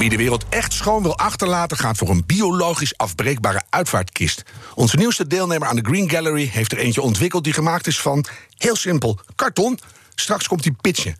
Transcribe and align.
Wie 0.00 0.08
de 0.08 0.16
wereld 0.16 0.44
echt 0.48 0.72
schoon 0.72 1.02
wil 1.02 1.18
achterlaten, 1.18 1.76
gaat 1.76 1.96
voor 1.96 2.08
een 2.08 2.26
biologisch 2.26 2.96
afbreekbare 2.96 3.62
uitvaartkist. 3.70 4.42
Onze 4.74 4.96
nieuwste 4.96 5.26
deelnemer 5.26 5.68
aan 5.68 5.76
de 5.76 5.84
Green 5.84 6.10
Gallery 6.10 6.50
heeft 6.52 6.72
er 6.72 6.78
eentje 6.78 7.02
ontwikkeld 7.02 7.44
die 7.44 7.52
gemaakt 7.52 7.86
is 7.86 8.00
van, 8.00 8.24
heel 8.56 8.76
simpel, 8.76 9.18
karton. 9.34 9.78
Straks 10.14 10.48
komt 10.48 10.64
hij 10.64 10.74
pitchen. 10.80 11.16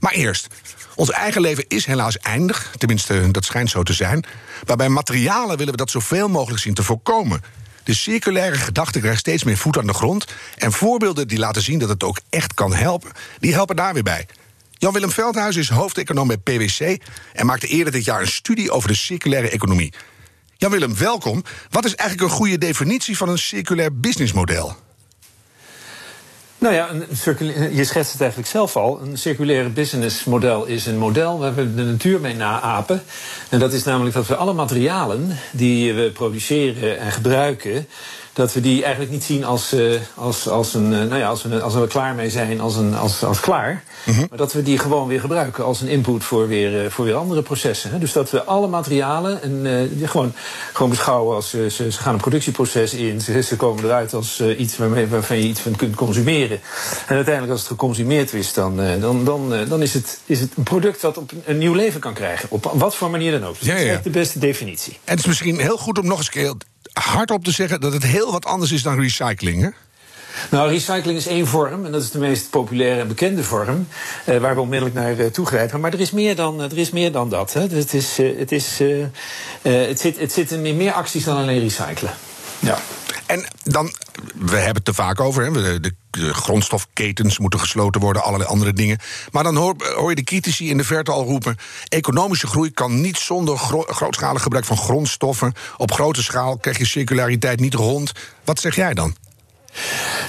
Maar 0.00 0.12
eerst, 0.12 0.46
ons 0.94 1.10
eigen 1.10 1.40
leven 1.40 1.64
is 1.68 1.86
helaas 1.86 2.18
eindig, 2.18 2.74
tenminste 2.78 3.30
dat 3.30 3.44
schijnt 3.44 3.70
zo 3.70 3.82
te 3.82 3.92
zijn. 3.92 4.24
Maar 4.66 4.76
bij 4.76 4.88
materialen 4.88 5.56
willen 5.56 5.72
we 5.72 5.78
dat 5.78 5.90
zoveel 5.90 6.28
mogelijk 6.28 6.62
zien 6.62 6.74
te 6.74 6.82
voorkomen. 6.82 7.42
De 7.84 7.94
circulaire 7.94 8.56
gedachte 8.56 9.00
krijgt 9.00 9.18
steeds 9.20 9.44
meer 9.44 9.56
voet 9.56 9.78
aan 9.78 9.86
de 9.86 9.94
grond. 9.94 10.26
En 10.56 10.72
voorbeelden 10.72 11.28
die 11.28 11.38
laten 11.38 11.62
zien 11.62 11.78
dat 11.78 11.88
het 11.88 12.02
ook 12.04 12.20
echt 12.30 12.54
kan 12.54 12.74
helpen, 12.74 13.12
die 13.38 13.52
helpen 13.52 13.76
daar 13.76 13.94
weer 13.94 14.02
bij. 14.02 14.26
Jan-Willem 14.78 15.10
Veldhuis 15.10 15.56
is 15.56 15.68
hoofdeconoom 15.68 16.26
bij 16.26 16.36
PwC 16.36 17.02
en 17.32 17.46
maakte 17.46 17.66
eerder 17.66 17.92
dit 17.92 18.04
jaar 18.04 18.20
een 18.20 18.28
studie 18.28 18.70
over 18.70 18.88
de 18.88 18.94
circulaire 18.94 19.50
economie. 19.50 19.92
Jan-Willem, 20.56 20.96
welkom. 20.96 21.44
Wat 21.70 21.84
is 21.84 21.94
eigenlijk 21.94 22.30
een 22.30 22.36
goede 22.36 22.58
definitie 22.58 23.16
van 23.16 23.28
een 23.28 23.38
circulair 23.38 24.00
businessmodel? 24.00 24.76
Nou 26.58 26.74
ja, 26.74 26.88
je 27.72 27.84
schetst 27.84 28.12
het 28.12 28.20
eigenlijk 28.20 28.50
zelf 28.50 28.76
al. 28.76 29.00
Een 29.00 29.18
circulaire 29.18 29.68
businessmodel 29.68 30.64
is 30.64 30.86
een 30.86 30.98
model 30.98 31.38
waar 31.38 31.54
we 31.54 31.74
de 31.74 31.82
natuur 31.82 32.20
mee 32.20 32.34
naapen. 32.34 33.02
En 33.48 33.58
dat 33.58 33.72
is 33.72 33.84
namelijk 33.84 34.14
dat 34.14 34.26
we 34.26 34.36
alle 34.36 34.52
materialen 34.52 35.38
die 35.52 35.94
we 35.94 36.10
produceren 36.10 36.98
en 36.98 37.12
gebruiken 37.12 37.88
dat 38.38 38.52
we 38.52 38.60
die 38.60 38.82
eigenlijk 38.82 39.12
niet 39.12 39.24
zien 39.24 39.44
als, 39.44 39.72
uh, 39.72 40.00
als, 40.14 40.48
als, 40.48 40.74
een, 40.74 40.92
uh, 40.92 40.98
nou 40.98 41.16
ja, 41.16 41.28
als, 41.28 41.42
we, 41.42 41.60
als 41.60 41.74
we 41.74 41.80
er 41.80 41.86
klaar 41.86 42.14
mee 42.14 42.30
zijn, 42.30 42.60
als, 42.60 42.76
een, 42.76 42.94
als, 42.94 43.24
als 43.24 43.40
klaar. 43.40 43.82
Mm 44.04 44.14
-hmm. 44.14 44.26
Maar 44.28 44.38
dat 44.38 44.52
we 44.52 44.62
die 44.62 44.78
gewoon 44.78 45.08
weer 45.08 45.20
gebruiken 45.20 45.64
als 45.64 45.80
een 45.80 45.88
input 45.88 46.24
voor 46.24 46.48
weer, 46.48 46.84
uh, 46.84 46.90
voor 46.90 47.04
weer 47.04 47.14
andere 47.14 47.42
processen. 47.42 47.90
Hè. 47.90 47.98
Dus 47.98 48.12
dat 48.12 48.30
we 48.30 48.44
alle 48.44 48.68
materialen 48.68 49.42
en, 49.42 49.88
die 49.92 50.06
gewoon, 50.06 50.32
gewoon 50.72 50.90
beschouwen 50.90 51.34
als 51.34 51.50
ze, 51.50 51.70
ze 51.70 51.92
gaan 51.92 52.14
een 52.14 52.20
productieproces 52.20 52.94
in. 52.94 53.20
Ze, 53.20 53.42
ze 53.42 53.56
komen 53.56 53.84
eruit 53.84 54.14
als 54.14 54.40
iets 54.40 54.76
waarmee, 54.76 55.06
waarvan 55.06 55.36
je 55.36 55.48
iets 55.48 55.60
van 55.60 55.76
kunt 55.76 55.94
consumeren. 55.94 56.60
En 57.06 57.14
uiteindelijk 57.14 57.52
als 57.52 57.60
het 57.60 57.70
geconsumeerd 57.70 58.32
is, 58.32 58.52
dan, 58.52 58.76
dan, 59.00 59.24
dan, 59.24 59.52
dan 59.68 59.82
is, 59.82 59.94
het, 59.94 60.20
is 60.24 60.40
het 60.40 60.50
een 60.56 60.62
product 60.62 61.00
dat 61.00 61.18
op 61.18 61.32
een, 61.44 61.58
nieuw 61.58 61.74
leven 61.74 62.00
kan 62.00 62.14
krijgen. 62.14 62.50
Op 62.50 62.72
wat 62.74 62.94
voor 62.94 63.10
manier 63.10 63.32
dan 63.32 63.44
ook. 63.44 63.58
Dus 63.58 63.68
ja, 63.68 63.74
dat 63.74 63.82
is 63.82 63.88
echt 63.90 64.04
de 64.04 64.10
beste 64.10 64.38
definitie. 64.38 64.92
En 64.92 65.10
het 65.10 65.18
is 65.18 65.26
misschien 65.26 65.58
heel 65.58 65.78
goed 65.78 65.98
om 65.98 66.06
nog 66.06 66.18
eens 66.18 66.30
keer 66.30 66.54
hardop 66.92 67.44
te 67.44 67.50
zeggen 67.50 67.80
dat 67.80 67.92
het 67.92 68.02
heel 68.02 68.32
wat 68.32 68.44
anders 68.44 68.72
is 68.72 68.82
dan 68.82 69.00
recycling. 69.00 69.62
Hè? 69.62 69.68
Nou, 70.50 70.70
recycling 70.70 71.18
is 71.18 71.26
één 71.26 71.46
vorm, 71.46 71.84
en 71.84 71.92
dat 71.92 72.02
is 72.02 72.10
de 72.10 72.18
meest 72.18 72.50
populaire 72.50 73.00
en 73.00 73.08
bekende 73.08 73.42
vorm, 73.42 73.88
eh, 74.24 74.38
waar 74.38 74.54
we 74.54 74.60
onmiddellijk 74.60 74.98
naar 74.98 75.18
uh, 75.18 75.26
toegrijpen. 75.26 75.80
Maar 75.80 75.92
er 75.92 76.00
is 76.00 76.10
meer 76.10 76.36
dan, 76.36 76.60
er 76.60 76.78
is 76.78 76.90
meer 76.90 77.12
dan 77.12 77.28
dat. 77.28 77.52
Hè. 77.52 77.68
Dus 77.68 77.78
het, 77.78 77.94
is, 77.94 78.18
uh, 78.20 78.38
het, 78.38 78.52
is, 78.52 78.78
het, 79.62 80.00
zit, 80.00 80.18
het 80.18 80.32
zit 80.32 80.50
in 80.50 80.76
meer 80.76 80.92
acties 80.92 81.24
dan 81.24 81.36
alleen 81.36 81.60
recyclen. 81.60 82.12
Ja. 82.58 82.78
En 83.28 83.44
dan, 83.62 83.92
we 84.34 84.56
hebben 84.56 84.76
het 84.76 84.88
er 84.88 84.94
vaak 84.94 85.20
over, 85.20 85.44
hè, 85.44 85.80
de, 85.80 85.92
grondstofketens 86.32 87.38
moeten 87.38 87.60
gesloten 87.60 88.00
worden, 88.00 88.22
allerlei 88.22 88.50
andere 88.50 88.72
dingen. 88.72 88.98
Maar 89.32 89.42
dan 89.42 89.56
hoor, 89.56 89.74
hoor, 89.94 90.08
je 90.08 90.14
de 90.14 90.22
critici 90.22 90.70
in 90.70 90.76
de 90.76 90.84
verte 90.84 91.10
al 91.10 91.24
roepen: 91.24 91.56
economische 91.88 92.46
groei 92.46 92.70
kan 92.70 93.00
niet 93.00 93.18
zonder 93.18 93.58
gro 93.58 93.82
grootschalig 93.82 94.42
gebruik 94.42 94.64
van 94.64 94.76
grondstoffen. 94.76 95.52
Op 95.76 95.92
grote 95.92 96.22
schaal 96.22 96.56
krijg 96.56 96.78
je 96.78 96.86
circulariteit 96.86 97.60
niet 97.60 97.74
rond. 97.74 98.12
Wat 98.44 98.60
zeg 98.60 98.76
jij 98.76 98.94
dan? 98.94 99.14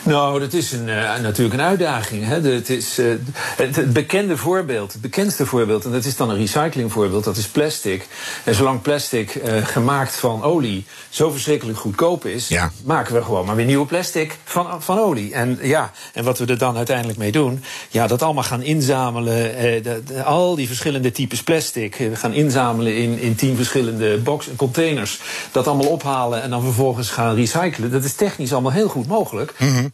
Nou, 0.03 0.39
dat 0.39 0.53
is 0.53 0.72
een, 0.72 0.88
uh, 0.88 1.19
natuurlijk 1.19 1.53
een 1.53 1.66
uitdaging. 1.66 2.25
Hè. 2.25 2.41
De, 2.41 2.50
het, 2.50 2.69
is, 2.69 3.00
uh, 3.00 3.13
het, 3.33 3.75
het, 3.75 3.94
bekende 3.94 4.38
voorbeeld, 4.38 4.91
het 4.91 5.01
bekendste 5.01 5.45
voorbeeld, 5.45 5.85
en 5.85 5.91
dat 5.91 6.05
is 6.05 6.16
dan 6.16 6.29
een 6.29 6.38
recyclingvoorbeeld, 6.38 7.23
dat 7.23 7.38
is 7.38 7.47
plastic. 7.47 8.07
En 8.44 8.55
zolang 8.55 8.81
plastic 8.81 9.35
uh, 9.35 9.66
gemaakt 9.66 10.16
van 10.16 10.44
olie 10.44 10.85
zo 11.09 11.31
verschrikkelijk 11.31 11.77
goedkoop 11.77 12.25
is, 12.25 12.47
ja. 12.47 12.72
maken 12.83 13.13
we 13.13 13.23
gewoon 13.23 13.45
maar 13.45 13.55
weer 13.55 13.66
nieuwe 13.66 13.85
plastic 13.85 14.38
van, 14.44 14.83
van 14.83 15.00
olie. 15.00 15.33
En 15.33 15.59
ja, 15.61 15.91
en 16.13 16.23
wat 16.23 16.38
we 16.38 16.45
er 16.45 16.57
dan 16.57 16.77
uiteindelijk 16.77 17.17
mee 17.17 17.31
doen, 17.31 17.63
ja, 17.89 18.07
dat 18.07 18.21
allemaal 18.21 18.44
gaan 18.44 18.61
inzamelen, 18.61 19.51
de, 19.83 20.01
de, 20.06 20.23
al 20.23 20.56
die 20.56 20.67
verschillende 20.67 21.11
types 21.11 21.44
plastic, 21.44 22.09
gaan 22.13 22.33
inzamelen 22.33 22.95
in, 22.95 23.19
in 23.19 23.35
tien 23.35 23.56
verschillende 23.56 24.17
box 24.17 24.47
containers, 24.56 25.19
dat 25.51 25.67
allemaal 25.67 25.88
ophalen 25.88 26.41
en 26.41 26.50
dan 26.50 26.63
vervolgens 26.63 27.09
gaan 27.09 27.35
recyclen. 27.35 27.91
Dat 27.91 28.03
is 28.03 28.13
technisch 28.13 28.53
allemaal 28.53 28.71
heel 28.71 28.89
goed 28.89 29.07
mogelijk. 29.07 29.38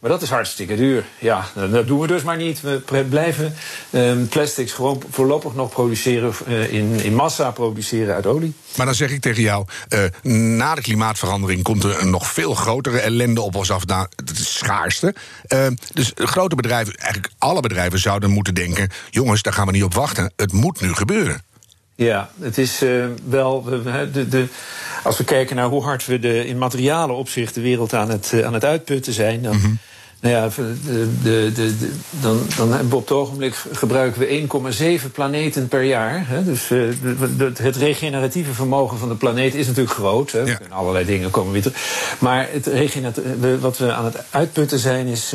Maar 0.00 0.10
dat 0.10 0.22
is 0.22 0.30
hartstikke 0.30 0.76
duur. 0.76 1.04
Ja, 1.18 1.48
dat 1.54 1.86
doen 1.86 2.00
we 2.00 2.06
dus 2.06 2.22
maar 2.22 2.36
niet. 2.36 2.60
We 2.60 3.04
blijven 3.08 3.54
um, 3.90 4.28
plastics 4.28 4.72
gewoon 4.72 5.02
voorlopig 5.10 5.54
nog 5.54 5.70
produceren 5.70 6.32
uh, 6.48 6.72
in, 6.72 7.00
in 7.02 7.14
massa 7.14 7.50
produceren 7.50 8.14
uit 8.14 8.26
olie. 8.26 8.54
Maar 8.76 8.86
dan 8.86 8.94
zeg 8.94 9.10
ik 9.10 9.20
tegen 9.20 9.42
jou, 9.42 9.66
uh, 10.22 10.52
na 10.56 10.74
de 10.74 10.80
klimaatverandering 10.80 11.62
komt 11.62 11.84
er 11.84 12.00
een 12.00 12.10
nog 12.10 12.32
veel 12.32 12.54
grotere 12.54 12.98
ellende 12.98 13.40
op 13.40 13.54
ons 13.54 13.70
af. 13.70 13.86
Nou, 13.86 14.06
het 14.16 14.36
schaarste. 14.36 15.14
Uh, 15.48 15.66
dus 15.92 16.12
grote 16.14 16.54
bedrijven, 16.54 16.94
eigenlijk 16.94 17.32
alle 17.38 17.60
bedrijven 17.60 17.98
zouden 17.98 18.30
moeten 18.30 18.54
denken: 18.54 18.90
jongens, 19.10 19.42
daar 19.42 19.52
gaan 19.52 19.66
we 19.66 19.72
niet 19.72 19.84
op 19.84 19.94
wachten. 19.94 20.32
Het 20.36 20.52
moet 20.52 20.80
nu 20.80 20.94
gebeuren. 20.94 21.45
Ja, 21.96 22.30
het 22.40 22.58
is 22.58 22.82
uh, 22.82 23.06
wel. 23.28 23.62
De, 24.12 24.28
de, 24.28 24.46
als 25.04 25.18
we 25.18 25.24
kijken 25.24 25.56
naar 25.56 25.68
hoe 25.68 25.82
hard 25.82 26.06
we 26.06 26.18
de, 26.18 26.46
in 26.46 26.58
materialen 26.58 27.16
opzicht 27.16 27.54
de 27.54 27.60
wereld 27.60 27.94
aan 27.94 28.10
het, 28.10 28.32
uh, 28.34 28.44
aan 28.44 28.52
het 28.52 28.64
uitputten 28.64 29.12
zijn. 29.12 29.42
Dan, 29.42 29.56
-hmm. 29.56 29.78
Nou 30.26 30.38
ja, 30.38 30.48
de, 30.86 31.08
de, 31.22 31.52
de, 31.54 31.90
dan, 32.10 32.40
dan 32.56 32.70
hebben 32.72 32.88
we 32.88 32.96
op 32.96 33.08
het 33.08 33.16
ogenblik 33.16 33.54
gebruiken 33.72 34.20
we 34.20 35.00
1,7 35.04 35.12
planeten 35.12 35.68
per 35.68 35.82
jaar. 35.82 36.24
Hè? 36.28 36.44
Dus 36.44 36.70
uh, 36.70 36.92
het 37.56 37.76
regeneratieve 37.76 38.52
vermogen 38.52 38.98
van 38.98 39.08
de 39.08 39.14
planeet 39.14 39.54
is 39.54 39.66
natuurlijk 39.66 39.94
groot. 39.94 40.32
Hè? 40.32 40.40
Ja. 40.40 40.58
Allerlei 40.68 41.04
dingen 41.04 41.30
komen 41.30 41.52
weer 41.52 41.62
terug. 41.62 42.16
Maar 42.18 42.48
het 42.50 43.60
wat 43.60 43.78
we 43.78 43.92
aan 43.92 44.04
het 44.04 44.24
uitputten 44.30 44.78
zijn 44.78 45.06
is. 45.06 45.34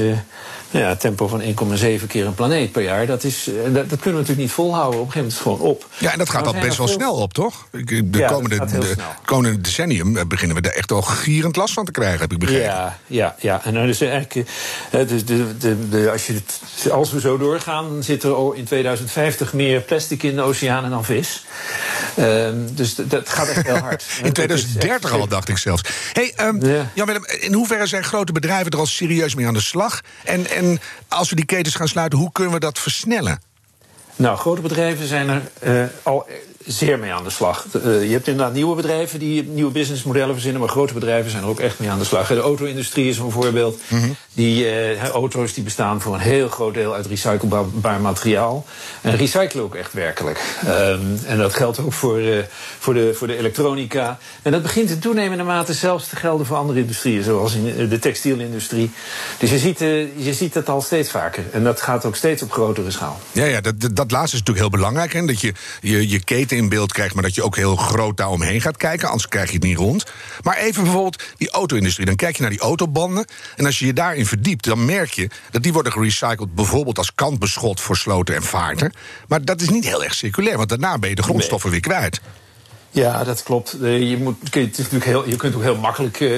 Nou 0.71 0.85
ja, 0.85 0.95
tempo 0.95 1.27
van 1.27 1.41
1,7 1.41 2.07
keer 2.07 2.25
een 2.25 2.33
planeet 2.33 2.71
per 2.71 2.81
jaar. 2.81 3.05
Dat, 3.05 3.23
is, 3.23 3.49
dat, 3.63 3.73
dat, 3.73 3.99
kunnen 3.99 4.03
we 4.03 4.11
natuurlijk 4.11 4.37
niet 4.37 4.51
volhouden. 4.51 4.99
Op 4.99 5.05
een 5.05 5.11
gegeven 5.11 5.31
moment 5.31 5.31
is 5.31 5.37
het 5.39 5.43
gewoon 5.43 5.59
op. 5.59 5.87
Ja, 5.97 6.11
en 6.11 6.17
dat 6.17 6.29
gaat 6.29 6.47
al 6.47 6.53
best 6.53 6.77
wel 6.77 6.87
veel... 6.87 6.95
snel 6.95 7.13
op, 7.13 7.33
toch? 7.33 7.67
De 7.71 8.07
ja, 8.11 8.27
komende, 8.27 8.65
de, 8.65 8.95
komende 9.25 9.61
decennium 9.61 10.27
beginnen 10.27 10.55
we 10.55 10.61
daar 10.61 10.73
echt 10.73 10.91
al 10.91 11.01
gierend 11.01 11.55
last 11.55 11.73
van 11.73 11.85
te 11.85 11.91
krijgen, 11.91 12.19
heb 12.19 12.31
ik 12.31 12.39
begrepen. 12.39 12.65
Ja, 12.65 12.97
ja, 13.07 13.35
ja. 13.39 13.61
En 13.63 13.73
dan 13.73 13.87
is 13.87 14.01
eigenlijk. 14.01 14.49
Dus 14.89 15.25
de, 15.25 15.57
de, 15.57 15.89
de, 15.89 16.11
als, 16.11 16.27
je 16.27 16.33
het, 16.33 16.91
als 16.91 17.11
we 17.11 17.19
zo 17.19 17.37
doorgaan, 17.37 17.89
dan 17.89 18.03
zit 18.03 18.23
er 18.23 18.55
in 18.55 18.65
2050 18.65 19.53
meer 19.53 19.81
plastic 19.81 20.23
in 20.23 20.35
de 20.35 20.41
oceanen 20.41 20.89
dan 20.89 21.05
vis. 21.05 21.45
Um, 22.19 22.75
dus 22.75 22.95
dat 22.95 23.29
gaat 23.29 23.47
echt 23.47 23.65
heel 23.65 23.77
hard. 23.77 24.03
in 24.23 24.33
2030 24.33 25.11
al, 25.11 25.27
dacht 25.27 25.49
ik 25.49 25.57
zelfs. 25.57 25.83
Hey, 26.13 26.33
um, 26.41 26.65
ja. 26.65 26.91
Jan-Willem, 26.93 27.25
in 27.25 27.53
hoeverre 27.53 27.87
zijn 27.87 28.03
grote 28.03 28.31
bedrijven 28.31 28.71
er 28.71 28.79
al 28.79 28.85
serieus 28.85 29.35
mee 29.35 29.47
aan 29.47 29.53
de 29.53 29.61
slag? 29.61 30.01
En, 30.23 30.49
en 30.49 30.79
als 31.07 31.29
we 31.29 31.35
die 31.35 31.45
ketens 31.45 31.75
gaan 31.75 31.87
sluiten, 31.87 32.19
hoe 32.19 32.31
kunnen 32.31 32.53
we 32.53 32.59
dat 32.59 32.79
versnellen? 32.79 33.41
Nou, 34.15 34.37
grote 34.37 34.61
bedrijven 34.61 35.07
zijn 35.07 35.29
er 35.29 35.41
uh, 35.63 35.85
al 36.03 36.27
zeer 36.65 36.99
mee 36.99 37.11
aan 37.11 37.23
de 37.23 37.29
slag. 37.29 37.65
Uh, 37.75 38.03
je 38.03 38.11
hebt 38.11 38.27
inderdaad 38.27 38.53
nieuwe 38.53 38.75
bedrijven 38.75 39.19
die 39.19 39.43
nieuwe 39.43 39.71
businessmodellen 39.71 40.33
verzinnen, 40.33 40.61
maar 40.61 40.69
grote 40.69 40.93
bedrijven 40.93 41.31
zijn 41.31 41.43
er 41.43 41.49
ook 41.49 41.59
echt 41.59 41.79
mee 41.79 41.89
aan 41.89 41.99
de 41.99 42.05
slag. 42.05 42.27
De 42.27 42.39
auto-industrie 42.39 43.09
is 43.09 43.17
een 43.17 43.31
voorbeeld. 43.31 43.79
Mm 43.87 43.99
-hmm. 43.99 44.15
Die 44.33 44.65
uh, 44.65 45.07
auto's 45.07 45.53
die 45.53 45.63
bestaan 45.63 46.01
voor 46.01 46.13
een 46.13 46.19
heel 46.19 46.47
groot 46.47 46.73
deel 46.73 46.93
uit 46.93 47.05
recyclebaar 47.05 48.01
materiaal. 48.01 48.65
En 49.01 49.15
recyclen 49.15 49.63
ook 49.63 49.75
echt 49.75 49.93
werkelijk. 49.93 50.41
Um, 50.65 51.19
en 51.25 51.37
dat 51.37 51.53
geldt 51.53 51.79
ook 51.79 51.93
voor, 51.93 52.21
uh, 52.21 52.37
voor, 52.79 52.93
de, 52.93 53.13
voor 53.13 53.27
de 53.27 53.37
elektronica. 53.37 54.17
En 54.41 54.51
dat 54.51 54.61
begint 54.61 54.89
in 54.89 54.99
toenemende 54.99 55.43
mate 55.43 55.73
zelfs 55.73 56.07
te 56.07 56.15
gelden 56.15 56.45
voor 56.45 56.57
andere 56.57 56.79
industrieën, 56.79 57.23
zoals 57.23 57.53
in 57.53 57.89
de 57.89 57.99
textielindustrie. 57.99 58.91
Dus 59.37 59.49
je 59.49 59.57
ziet, 59.57 59.79
je 60.15 60.33
ziet 60.33 60.53
dat 60.53 60.69
al 60.69 60.81
steeds 60.81 61.09
vaker. 61.09 61.43
En 61.51 61.63
dat 61.63 61.81
gaat 61.81 62.05
ook 62.05 62.15
steeds 62.15 62.41
op 62.41 62.51
grotere 62.51 62.91
schaal. 62.91 63.19
Ja, 63.31 63.45
ja 63.45 63.61
dat, 63.61 63.81
dat, 63.81 63.95
dat 63.95 64.11
laatste 64.11 64.35
is 64.35 64.43
natuurlijk 64.43 64.59
heel 64.59 64.79
belangrijk. 64.79 65.13
Hè? 65.13 65.25
Dat 65.25 65.41
je 65.41 65.53
je, 65.81 66.09
je 66.09 66.23
keten 66.23 66.50
in 66.57 66.69
beeld 66.69 66.93
krijgt, 66.93 67.13
maar 67.13 67.23
dat 67.23 67.35
je 67.35 67.43
ook 67.43 67.55
heel 67.55 67.75
groot 67.75 68.17
daaromheen 68.17 68.61
gaat 68.61 68.77
kijken. 68.77 69.07
Anders 69.07 69.27
krijg 69.27 69.47
je 69.47 69.53
het 69.53 69.63
niet 69.63 69.77
rond. 69.77 70.05
Maar 70.41 70.57
even 70.57 70.83
bijvoorbeeld 70.83 71.23
die 71.37 71.49
auto-industrie. 71.49 72.05
Dan 72.05 72.15
kijk 72.15 72.35
je 72.35 72.41
naar 72.41 72.51
die 72.51 72.59
autobanden. 72.59 73.25
En 73.55 73.65
als 73.65 73.79
je 73.79 73.85
je 73.85 73.93
daarin 73.93 74.25
verdiept, 74.25 74.65
dan 74.65 74.85
merk 74.85 75.11
je 75.11 75.29
dat 75.51 75.63
die 75.63 75.73
worden 75.73 75.91
gerecycled. 75.91 76.55
bijvoorbeeld 76.55 76.97
als 76.97 77.13
kantbeschot 77.15 77.81
voor 77.81 77.97
sloten 77.97 78.35
en 78.35 78.43
vaarten. 78.43 78.93
Maar 79.27 79.45
dat 79.45 79.61
is 79.61 79.69
niet 79.69 79.85
heel 79.85 80.03
erg 80.03 80.13
circulair, 80.13 80.57
want 80.57 80.69
daarna 80.69 80.99
ben 80.99 81.09
je 81.09 81.15
de 81.15 81.23
grondstoffen 81.23 81.71
nee. 81.71 81.79
weer 81.79 81.89
kwijt. 81.89 82.21
Ja, 82.93 83.23
dat 83.23 83.43
klopt. 83.43 83.77
Je, 83.81 84.17
moet, 84.19 84.35
het 84.43 84.55
is 84.55 84.77
natuurlijk 84.77 85.05
heel, 85.05 85.29
je 85.29 85.35
kunt 85.35 85.55
ook 85.55 85.61
heel 85.61 85.75
makkelijk 85.75 86.19
uh, 86.19 86.37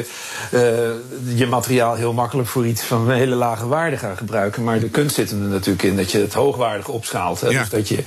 je 1.36 1.46
materiaal 1.50 1.96
heel 1.96 2.14
makkelijk 2.14 2.48
voor 2.48 2.66
iets 2.66 2.82
van 2.82 3.10
een 3.10 3.18
hele 3.18 3.36
lage 3.36 3.68
waarde 3.68 3.98
gaan 3.98 4.18
gebruiken. 4.18 4.64
Maar 4.64 4.80
de 4.80 4.90
kunst 4.90 5.16
zit 5.16 5.32
er 5.32 5.38
natuurlijk 5.38 5.84
in 5.84 5.96
dat 5.96 6.12
je 6.12 6.18
het 6.18 6.34
hoogwaardig 6.34 6.88
opschaalt. 6.88 7.42
Hè? 7.42 7.50
Dus 7.50 7.70
dat 7.70 7.88
je, 7.88 8.04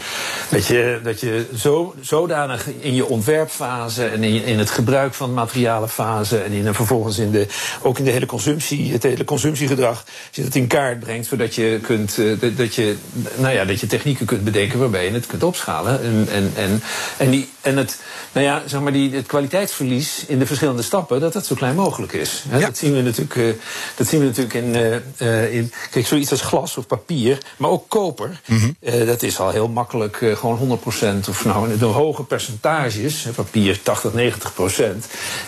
dat 0.51 0.67
je, 0.67 1.01
dat 1.03 1.21
je 1.21 1.47
zo, 1.57 1.95
zodanig 2.01 2.67
in 2.81 2.95
je 2.95 3.07
ontwerpfase 3.07 4.07
en 4.07 4.23
in, 4.25 4.45
in 4.45 4.59
het 4.59 4.71
gebruik 4.71 5.15
van 5.15 5.35
materialenfase 5.35 6.39
en 6.39 6.53
in, 6.53 6.67
en 6.67 6.75
vervolgens 6.75 7.19
in 7.19 7.31
de, 7.31 7.47
ook 7.83 7.99
in 7.99 8.05
de 8.05 8.11
hele 8.11 8.27
consumptie, 8.27 8.93
het 8.93 9.03
hele 9.03 9.25
consumptiegedrag, 9.25 10.05
je 10.31 10.43
het 10.43 10.55
in 10.55 10.67
kaart 10.67 11.01
brengt, 11.01 11.27
zodat 11.27 11.55
je 11.55 11.79
kunt 11.83 12.19
uh, 12.19 12.57
dat 12.57 12.75
je, 12.75 12.97
nou 13.37 13.55
ja, 13.55 13.65
dat 13.65 13.81
je 13.81 13.87
technieken 13.87 14.27
kunt 14.27 14.45
bedenken 14.45 14.79
waarbij 14.79 15.05
je 15.05 15.11
het 15.11 15.27
kunt 15.27 15.43
opschalen. 15.43 16.03
En, 16.03 16.29
en, 16.31 16.53
en, 16.57 16.83
en, 17.17 17.31
die, 17.31 17.49
en 17.61 17.77
het 17.77 17.99
nou 18.37 18.49
ja, 18.49 18.63
zeg 18.67 18.81
maar 18.81 18.93
die, 18.93 19.15
het 19.15 19.27
kwaliteitsverlies 19.27 20.25
in 20.27 20.39
de 20.39 20.47
verschillende 20.47 20.83
stappen, 20.83 21.21
dat 21.21 21.33
dat 21.33 21.47
zo 21.47 21.55
klein 21.55 21.75
mogelijk 21.75 22.13
is. 22.13 22.45
Dat 22.61 22.77
zien 22.77 22.95
we 22.95 23.03
natuurlijk, 23.03 23.35
uh, 23.35 23.53
dat 23.97 24.07
zien 24.07 24.21
we 24.21 24.27
natuurlijk 24.27 24.55
in, 24.55 24.75
uh, 25.19 25.55
in. 25.55 25.73
Kijk, 25.91 26.07
zoiets 26.07 26.31
als 26.31 26.41
glas 26.41 26.77
of 26.77 26.87
papier, 26.87 27.39
maar 27.57 27.71
ook 27.71 27.89
koper. 27.89 28.41
Mm 28.47 28.75
dat 29.07 29.23
is 29.23 29.39
al 29.39 29.51
heel 29.51 29.69
makkelijk 29.69 30.17
gewoon 30.17 30.79
100% 31.25 31.29
of 31.29 31.45
nou, 31.45 31.79
de 31.79 31.85
hoge 31.85 32.25
percentages, 32.25 33.27
papier 33.35 33.83
80, 33.83 34.13
90%, 34.13 34.17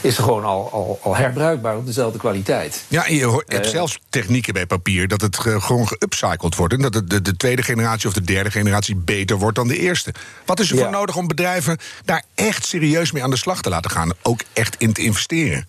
is 0.01 0.17
er 0.17 0.23
gewoon 0.23 0.45
al, 0.45 0.71
al, 0.73 0.99
al 1.03 1.17
herbruikbaar 1.17 1.77
op 1.77 1.87
dezelfde 1.87 2.19
kwaliteit. 2.19 2.85
Ja, 2.89 3.07
en 3.07 3.15
je 3.15 3.43
hebt 3.47 3.69
zelfs 3.69 3.99
technieken 4.09 4.53
bij 4.53 4.67
papier 4.67 5.09
dat 5.09 5.21
het 5.21 5.37
gewoon 5.39 5.89
geupcycled 5.89 6.57
wordt. 6.57 6.75
En 6.75 6.83
dat 6.83 6.95
het 6.95 7.11
de, 7.11 7.23
de, 7.23 7.37
tweede 7.37 7.63
generatie 7.63 8.09
of 8.09 8.15
de 8.15 8.23
derde 8.23 8.51
generatie 8.51 8.97
beter 8.97 9.37
wordt 9.37 9.57
dan 9.57 9.69
de 9.69 9.79
eerste. 9.79 10.15
Wat 10.45 10.61
is 10.61 10.71
er 10.71 10.79
voor 10.79 10.91
nodig 10.91 11.17
om 11.17 11.27
bedrijven 11.27 11.79
daar 12.05 12.25
echt 12.35 12.67
serieus 12.79 13.13
mee 13.13 13.23
aan 13.23 13.31
de 13.31 13.37
slag 13.37 13.63
te 13.63 13.69
laten 13.69 13.91
gaan. 13.91 14.13
Ook 14.23 14.41
echt 14.53 14.77
in 14.79 14.93
te 14.93 15.03
investeren. 15.03 15.67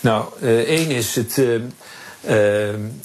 Nou, 0.00 0.24
uh, 0.40 0.58
één 0.58 0.90
is 0.90 1.14
het. 1.14 1.36
Uh, 1.36 1.54
uh, 1.54 1.60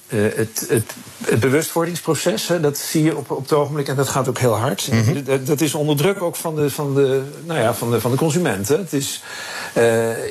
het, 0.07 0.65
het, 0.69 0.93
het, 1.25 1.39
bewustwordingsproces, 1.39 2.47
hè, 2.47 2.59
dat 2.59 2.77
zie 2.77 3.03
je 3.03 3.17
op, 3.17 3.31
op 3.31 3.41
het 3.41 3.53
ogenblik 3.53 3.87
en 3.87 3.95
dat 3.95 4.09
gaat 4.09 4.27
ook 4.27 4.37
heel 4.37 4.57
hard. 4.57 4.87
Mm 4.91 5.03
-hmm. 5.03 5.23
dat, 5.23 5.45
dat, 5.45 5.61
is 5.61 5.73
onder 5.73 5.95
druk 5.95 6.21
ook 6.21 6.35
van 6.35 6.55
de, 6.55 6.69
van 6.69 6.95
de, 6.95 7.23
nou 7.45 7.59
ja, 7.59 7.73
van 7.73 7.91
de, 7.91 8.01
van 8.01 8.11
de 8.11 8.17
consumenten. 8.17 8.77
Het 8.77 8.93
is 8.93 9.23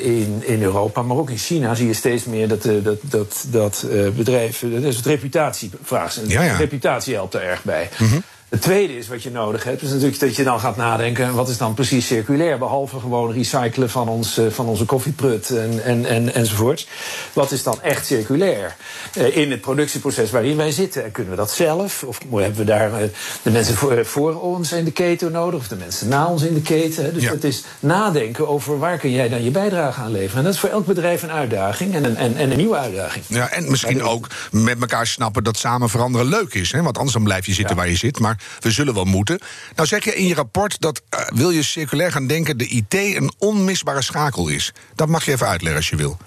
in, 0.02 0.42
in 0.44 0.62
Europa, 0.62 1.02
maar 1.02 1.16
ook 1.16 1.30
in 1.30 1.38
China 1.38 1.74
zie 1.74 1.86
je 1.86 1.92
steeds 1.92 2.24
meer 2.24 2.48
dat, 2.48 2.62
dat, 2.62 2.98
dat, 3.00 3.44
dat 3.48 3.86
bedrijven. 4.16 4.72
Dat 4.72 4.82
is 4.82 4.96
het 4.96 5.06
reputatievraag. 5.06 6.18
Ja, 6.26 6.42
ja. 6.42 6.56
Reputatie 6.56 7.14
helpt 7.14 7.34
er 7.34 7.42
erg 7.42 7.62
bij. 7.64 7.88
Mm 7.98 8.08
-hmm. 8.08 8.22
Het 8.50 8.62
tweede 8.62 8.96
is 8.96 9.08
wat 9.08 9.22
je 9.22 9.30
nodig 9.30 9.64
hebt, 9.64 9.82
is 9.82 9.90
natuurlijk 9.90 10.20
dat 10.20 10.36
je 10.36 10.44
dan 10.44 10.60
gaat 10.60 10.76
nadenken: 10.76 11.34
wat 11.34 11.48
is 11.48 11.58
dan 11.58 11.74
precies 11.74 12.06
circulair? 12.06 12.58
Behalve 12.58 13.00
gewoon 13.00 13.32
recyclen 13.32 13.90
van, 13.90 14.08
ons, 14.08 14.38
uh, 14.38 14.50
van 14.50 14.66
onze 14.66 14.84
koffieprut 14.84 15.50
en, 15.50 15.84
en, 15.84 16.04
en, 16.04 16.34
enzovoorts. 16.34 16.86
Wat 17.32 17.50
is 17.50 17.62
dan 17.62 17.82
echt 17.82 18.06
circulair 18.06 18.76
uh, 19.18 19.36
in 19.36 19.50
het 19.50 19.60
productieproces 19.60 20.30
waarin 20.30 20.56
wij 20.56 20.70
zitten? 20.70 21.04
En 21.04 21.12
kunnen 21.12 21.32
we 21.32 21.38
dat 21.38 21.50
zelf? 21.50 22.02
Of 22.02 22.18
hebben 22.30 22.56
we 22.56 22.64
daar 22.64 22.90
uh, 22.90 23.08
de 23.42 23.50
mensen 23.50 23.74
voor, 23.74 24.06
voor, 24.06 24.40
ons 24.40 24.72
in 24.72 24.84
de 24.84 24.92
keten 24.92 25.32
nodig? 25.32 25.60
Of 25.60 25.68
de 25.68 25.76
mensen 25.76 26.08
na 26.08 26.26
ons 26.26 26.42
in 26.42 26.54
de 26.54 26.62
keten? 26.62 27.14
Dus 27.14 27.22
ja. 27.22 27.30
het 27.30 27.44
is 27.44 27.64
nadenken 27.80 28.48
over 28.48 28.78
waar 28.78 28.98
kun 28.98 29.10
jij 29.10 29.28
dan 29.28 29.44
je 29.44 29.50
bijdrage 29.50 30.00
aan 30.00 30.12
leveren. 30.12 30.38
En 30.38 30.44
dat 30.44 30.54
is 30.54 30.60
voor 30.60 30.68
elk 30.68 30.86
bedrijf 30.86 31.22
een 31.22 31.30
uitdaging 31.30 31.94
en 31.94 32.04
een, 32.04 32.16
en, 32.16 32.36
en 32.36 32.50
een 32.50 32.56
nieuwe 32.56 32.76
uitdaging. 32.76 33.24
Ja, 33.28 33.50
en 33.50 33.70
misschien 33.70 34.02
ook 34.02 34.26
met 34.50 34.80
elkaar 34.80 35.06
snappen 35.06 35.44
dat 35.44 35.56
samen 35.56 35.88
veranderen 35.88 36.26
leuk 36.26 36.54
is. 36.54 36.72
Hè? 36.72 36.82
Want 36.82 36.96
anders 36.96 37.14
dan 37.14 37.24
blijf 37.24 37.46
je 37.46 37.54
zitten 37.54 37.76
ja. 37.76 37.82
waar 37.82 37.90
je 37.90 37.96
zit. 37.96 38.18
Maar 38.18 38.38
we 38.60 38.70
zullen 38.70 38.94
wel 38.94 39.04
moeten. 39.04 39.38
Nou 39.74 39.88
zeg 39.88 40.04
je 40.04 40.14
in 40.14 40.26
je 40.26 40.34
rapport 40.34 40.80
dat 40.80 41.02
uh, 41.14 41.20
wil 41.28 41.50
je 41.50 41.62
circulair 41.62 42.12
gaan 42.12 42.26
denken... 42.26 42.58
de 42.58 42.66
IT 42.66 42.94
een 42.94 43.32
onmisbare 43.38 44.02
schakel 44.02 44.48
is. 44.48 44.72
Dat 44.94 45.08
mag 45.08 45.24
je 45.24 45.32
even 45.32 45.46
uitleggen 45.46 45.80
als 45.80 45.88
je 45.88 45.96
wil. 45.96 46.18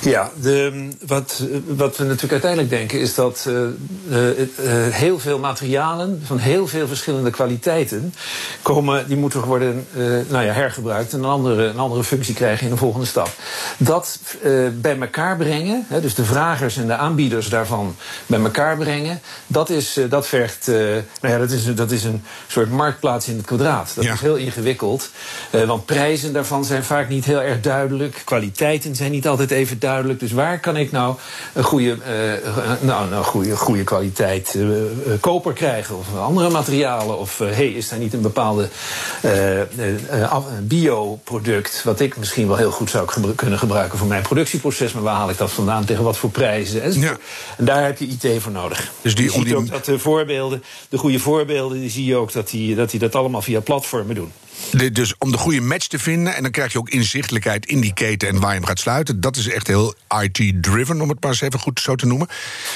Ja, 0.00 0.30
de, 0.40 0.88
wat, 1.06 1.42
wat 1.66 1.96
we 1.96 2.04
natuurlijk 2.04 2.32
uiteindelijk 2.32 2.70
denken 2.70 3.00
is 3.00 3.14
dat 3.14 3.46
uh, 3.48 3.54
uh, 4.10 4.94
heel 4.94 5.18
veel 5.18 5.38
materialen 5.38 6.22
van 6.24 6.38
heel 6.38 6.66
veel 6.66 6.86
verschillende 6.86 7.30
kwaliteiten 7.30 8.14
komen, 8.62 9.08
die 9.08 9.16
moeten 9.16 9.44
worden 9.44 9.86
nou 10.28 10.44
ja, 10.44 10.52
hergebruikt 10.52 11.12
en 11.12 11.18
een 11.18 11.24
andere, 11.24 11.64
een 11.64 11.78
andere 11.78 12.04
functie 12.04 12.34
krijgen 12.34 12.64
in 12.64 12.72
de 12.72 12.78
volgende 12.78 13.06
stap. 13.06 13.28
Dat 13.76 14.18
bij 14.80 14.98
elkaar 15.00 15.36
brengen, 15.36 15.84
hè, 15.88 16.00
dus 16.00 16.14
de 16.14 16.24
vragers 16.24 16.76
en 16.76 16.86
de 16.86 16.96
aanbieders 16.96 17.48
daarvan 17.48 17.96
bij 18.26 18.40
elkaar 18.40 18.76
brengen, 18.76 19.20
dat, 19.46 19.70
is, 19.70 19.98
dat 20.08 20.26
vergt, 20.26 20.66
nou 20.66 21.04
ja, 21.20 21.38
is, 21.50 21.74
dat 21.74 21.90
is 21.90 22.04
een 22.04 22.22
soort 22.46 22.70
marktplaats 22.70 23.28
in 23.28 23.36
het 23.36 23.46
kwadraat. 23.46 23.92
Dat 23.94 24.04
ja. 24.04 24.12
is 24.12 24.20
heel 24.20 24.36
ingewikkeld, 24.36 25.10
want 25.50 25.86
prijzen 25.86 26.32
daarvan 26.32 26.64
zijn 26.64 26.84
vaak 26.84 27.08
niet 27.08 27.24
heel 27.24 27.40
erg 27.40 27.60
duidelijk, 27.60 28.22
kwaliteiten 28.24 28.96
zijn 28.96 29.10
niet 29.10 29.28
altijd 29.28 29.50
even 29.50 29.78
duidelijk. 29.78 30.20
Dus 30.20 30.32
waar 30.32 30.60
kan 30.60 30.76
ik 30.76 30.90
nou 30.90 31.16
een 31.52 31.64
goede, 31.64 31.96
uh, 32.42 32.72
nou, 32.80 33.12
een 33.12 33.24
goede, 33.24 33.56
goede 33.56 33.84
kwaliteit 33.84 34.54
uh, 34.56 34.74
koper 35.20 35.52
krijgen? 35.52 35.98
Of 35.98 36.06
andere 36.16 36.50
materialen? 36.50 37.18
Of 37.18 37.38
hey, 37.38 37.68
is 37.68 37.88
daar 37.88 37.98
niet 37.98 38.12
een 38.12 38.20
bepaalde 38.20 38.68
bioproduct... 40.62 41.82
wat 41.84 42.00
ik 42.00 42.16
misschien 42.16 42.46
wel 42.46 42.56
heel 42.56 42.70
goed 42.70 42.90
zou 42.90 43.08
gebru 43.08 43.34
kunnen 43.34 43.58
gebruiken 43.58 43.98
voor 43.98 44.06
mijn 44.06 44.22
productieproces... 44.22 44.92
maar 44.92 45.02
waar 45.02 45.14
haal 45.14 45.30
ik 45.30 45.38
dat 45.38 45.50
vandaan, 45.50 45.84
tegen 45.84 46.04
wat 46.04 46.16
voor 46.16 46.30
prijzen? 46.30 46.82
En, 46.82 47.00
ja. 47.00 47.16
en 47.56 47.64
daar 47.64 47.84
heb 47.84 47.98
je 47.98 48.06
IT 48.06 48.42
voor 48.42 48.52
nodig. 48.52 48.90
Dus 49.02 49.14
die, 49.14 49.24
je 49.24 49.30
ziet 49.30 49.54
ook 49.54 49.70
dat 49.70 49.84
de 49.84 49.98
voorbeelden, 49.98 50.62
de 50.88 50.98
goede 50.98 51.18
voorbeelden... 51.18 51.39
die 51.46 51.90
zie 51.90 52.04
je 52.04 52.16
ook 52.16 52.32
dat 52.32 52.50
die, 52.50 52.74
dat 52.74 52.90
die 52.90 53.00
dat 53.00 53.14
allemaal 53.14 53.42
via 53.42 53.60
platformen 53.60 54.14
doen. 54.14 54.32
Dus 54.92 55.14
om 55.18 55.32
de 55.32 55.38
goede 55.38 55.60
match 55.60 55.86
te 55.86 55.98
vinden, 55.98 56.34
en 56.34 56.42
dan 56.42 56.50
krijg 56.50 56.72
je 56.72 56.78
ook 56.78 56.88
inzichtelijkheid 56.88 57.66
in 57.66 57.80
die 57.80 57.94
keten 57.94 58.28
en 58.28 58.40
waar 58.40 58.50
je 58.50 58.56
hem 58.56 58.66
gaat 58.66 58.78
sluiten. 58.78 59.20
Dat 59.20 59.36
is 59.36 59.48
echt 59.48 59.66
heel 59.66 59.94
IT-driven, 60.22 61.00
om 61.00 61.08
het 61.08 61.20
maar 61.20 61.30
eens 61.30 61.40
even 61.40 61.58
goed 61.58 61.80
zo 61.80 61.94
te 61.94 62.06
noemen. 62.06 62.28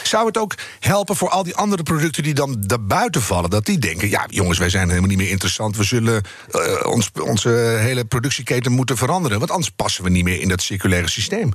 Zou 0.03 0.27
het 0.27 0.39
ook 0.39 0.55
helpen 0.81 1.17
voor 1.17 1.29
al 1.29 1.43
die 1.43 1.55
andere 1.55 1.83
producten 1.83 2.23
die 2.23 2.35
dan 2.35 2.57
daarbuiten 2.67 3.23
vallen? 3.23 3.51
Dat 3.51 3.67
die 3.67 3.79
denken: 3.79 4.09
ja, 4.09 4.27
jongens, 4.29 4.59
wij 4.59 4.69
zijn 4.69 4.89
helemaal 4.89 5.09
niet 5.09 5.19
meer 5.19 5.31
interessant. 5.31 5.77
We 5.77 5.85
zullen 5.85 6.23
uh, 6.53 6.87
ons, 6.87 7.11
onze 7.21 7.49
hele 7.81 8.05
productieketen 8.05 8.73
moeten 8.73 8.97
veranderen. 8.97 9.39
Want 9.39 9.51
anders 9.51 9.73
passen 9.77 10.05
we 10.05 10.11
niet 10.11 10.25
meer 10.25 10.41
in 10.41 10.49
dat 10.49 10.63
circulaire 10.63 11.11
systeem. 11.11 11.53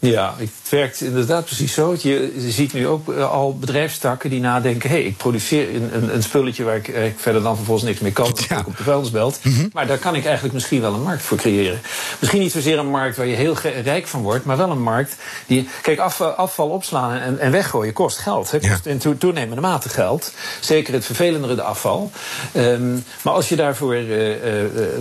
Ja, 0.00 0.34
het 0.36 0.50
werkt 0.70 1.00
inderdaad 1.00 1.44
precies 1.44 1.74
zo. 1.74 1.96
Je, 1.98 2.32
ziet 2.48 2.72
nu 2.72 2.86
ook 2.86 3.08
uh, 3.08 3.30
al 3.30 3.58
bedrijfstakken 3.58 4.30
die 4.30 4.40
nadenken... 4.40 4.90
hé, 4.90 4.96
hey, 4.96 5.04
ik 5.04 5.16
produceer 5.16 5.74
een, 5.74 5.90
een, 5.94 6.14
een 6.14 6.22
spulletje 6.22 6.64
waar 6.64 6.76
ik, 6.76 6.88
ik, 6.88 7.14
verder 7.16 7.42
dan 7.42 7.56
vervolgens 7.56 7.86
niks 7.86 8.00
meer 8.00 8.12
kan... 8.12 8.36
Ja. 8.48 8.64
op 8.66 8.76
de 8.76 8.82
vuilnisbelt. 8.82 9.40
Mm 9.42 9.52
-hmm. 9.52 9.70
Maar 9.72 9.86
daar 9.86 9.98
kan 9.98 10.14
ik 10.14 10.24
eigenlijk 10.24 10.54
misschien 10.54 10.80
wel 10.80 10.94
een 10.94 11.02
markt 11.02 11.22
voor 11.22 11.36
creëren. 11.36 11.80
Misschien 12.18 12.40
niet 12.40 12.52
zozeer 12.52 12.78
een 12.78 12.90
markt 12.90 13.16
waar 13.16 13.26
je 13.26 13.34
heel 13.34 13.56
rijk 13.84 14.06
van 14.06 14.22
wordt... 14.22 14.44
maar 14.44 14.56
wel 14.56 14.70
een 14.70 14.82
markt 14.82 15.16
die... 15.46 15.68
Kijk, 15.82 15.98
afval, 15.98 16.30
afval 16.30 16.68
opslaan 16.68 17.12
en, 17.12 17.38
en, 17.38 17.50
weggooien 17.50 17.92
kost 17.92 18.18
geld. 18.18 18.50
Hè, 18.50 18.58
kost 18.58 18.84
ja. 18.84 18.90
in 18.90 18.98
to, 18.98 19.16
toenemende 19.18 19.60
mate 19.60 19.88
geld. 19.88 20.32
Zeker 20.60 20.92
het 20.92 21.04
vervelendere 21.04 21.54
de 21.54 21.62
afval. 21.62 22.10
Um, 22.56 23.04
maar 23.22 23.32
als 23.32 23.48
je 23.48 23.56
daarvoor 23.56 23.96
uh, 23.96 24.34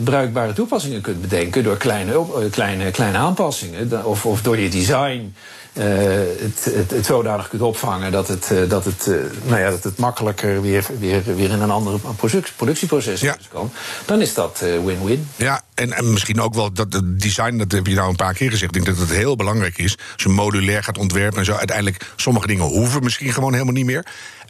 bruikbare 0.03 0.53
toepassingen 0.53 1.01
kunt 1.01 1.21
bedenken... 1.21 1.63
door 1.63 1.77
kleine, 1.77 2.25
kleine, 2.51 2.91
kleine 2.91 3.17
aanpassingen 3.17 4.05
of, 4.05 4.25
of 4.25 4.41
door 4.41 4.57
je 4.57 4.69
design 4.69 4.87
design. 4.89 5.21
uh, 5.27 5.58
het, 5.73 6.73
het, 6.73 6.91
het, 6.91 7.05
zodanig 7.05 7.47
kunt 7.47 7.61
opvangen 7.61 8.11
dat 8.11 8.27
het, 8.27 8.49
uh, 8.51 8.69
dat 8.69 8.85
het, 8.85 9.07
uh, 9.07 9.15
nou 9.43 9.61
ja, 9.61 9.69
dat 9.69 9.83
het 9.83 9.97
makkelijker 9.97 10.61
weer, 10.61 10.85
weer, 10.99 11.23
weer 11.35 11.51
in 11.51 11.61
een 11.61 11.71
andere 11.71 11.97
product, 12.15 12.53
productieproces 12.55 13.21
ja. 13.21 13.37
kan, 13.53 13.71
dan 14.05 14.21
is 14.21 14.33
dat 14.33 14.59
win-win. 14.59 15.27
ja, 15.35 15.61
en, 15.73 15.93
en 15.93 16.11
misschien 16.11 16.41
ook 16.41 16.53
wel 16.53 16.73
dat 16.73 16.93
het 16.93 17.21
design, 17.21 17.57
dat 17.57 17.71
heb 17.71 17.87
je 17.87 17.95
nou 17.95 18.09
een 18.09 18.15
paar 18.15 18.33
keer 18.33 18.51
gezegd. 18.51 18.75
Ik 18.75 18.83
denk 18.83 18.97
dat 18.97 19.07
het 19.07 19.17
heel 19.17 19.35
belangrijk 19.35 19.77
is. 19.77 19.97
Als 20.13 20.23
je 20.23 20.29
modulair 20.29 20.83
gaat 20.83 20.97
ontwerpen 20.97 21.39
en 21.39 21.45
zo, 21.45 21.53
uiteindelijk 21.53 22.11
sommige 22.15 22.47
dingen 22.47 22.65
hoeven 22.65 23.03
misschien 23.03 23.33
gewoon 23.33 23.53
helemaal 23.53 23.73
niet 23.73 23.85
meer. 23.85 24.05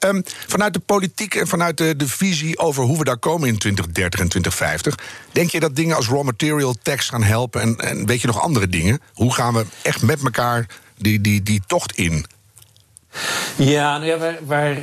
Um, 0.05 0.23
vanuit 0.47 0.73
de 0.73 0.79
politiek 0.79 1.35
en 1.35 1.47
vanuit 1.47 1.77
de, 1.77 1.95
de, 1.95 2.07
visie 2.07 2.57
over 2.57 2.83
hoe 2.83 2.97
we 2.97 3.03
daar 3.03 3.17
komen 3.17 3.47
in 3.47 3.57
2030 3.57 4.19
en 4.19 4.29
2050, 4.29 4.95
denk 5.31 5.49
je 5.49 5.59
dat 5.59 5.75
dingen 5.75 5.95
als 5.95 6.07
raw 6.07 6.23
material 6.23 6.75
tax 6.81 7.09
gaan 7.09 7.23
helpen 7.23 7.61
en, 7.61 7.77
en 7.77 8.05
weet 8.05 8.21
je 8.21 8.27
nog 8.27 8.41
andere 8.41 8.67
dingen? 8.67 8.99
Hoe 9.13 9.33
gaan 9.33 9.53
we 9.53 9.65
echt 9.81 10.01
met 10.01 10.23
elkaar 10.23 10.65
die, 11.00 11.20
die, 11.20 11.41
die 11.41 11.62
tocht 11.68 11.98
in? 11.98 12.25
Ja, 13.55 13.97
nou 13.97 14.09
ja 14.09 14.17
waar, 14.17 14.37
waar, 14.45 14.77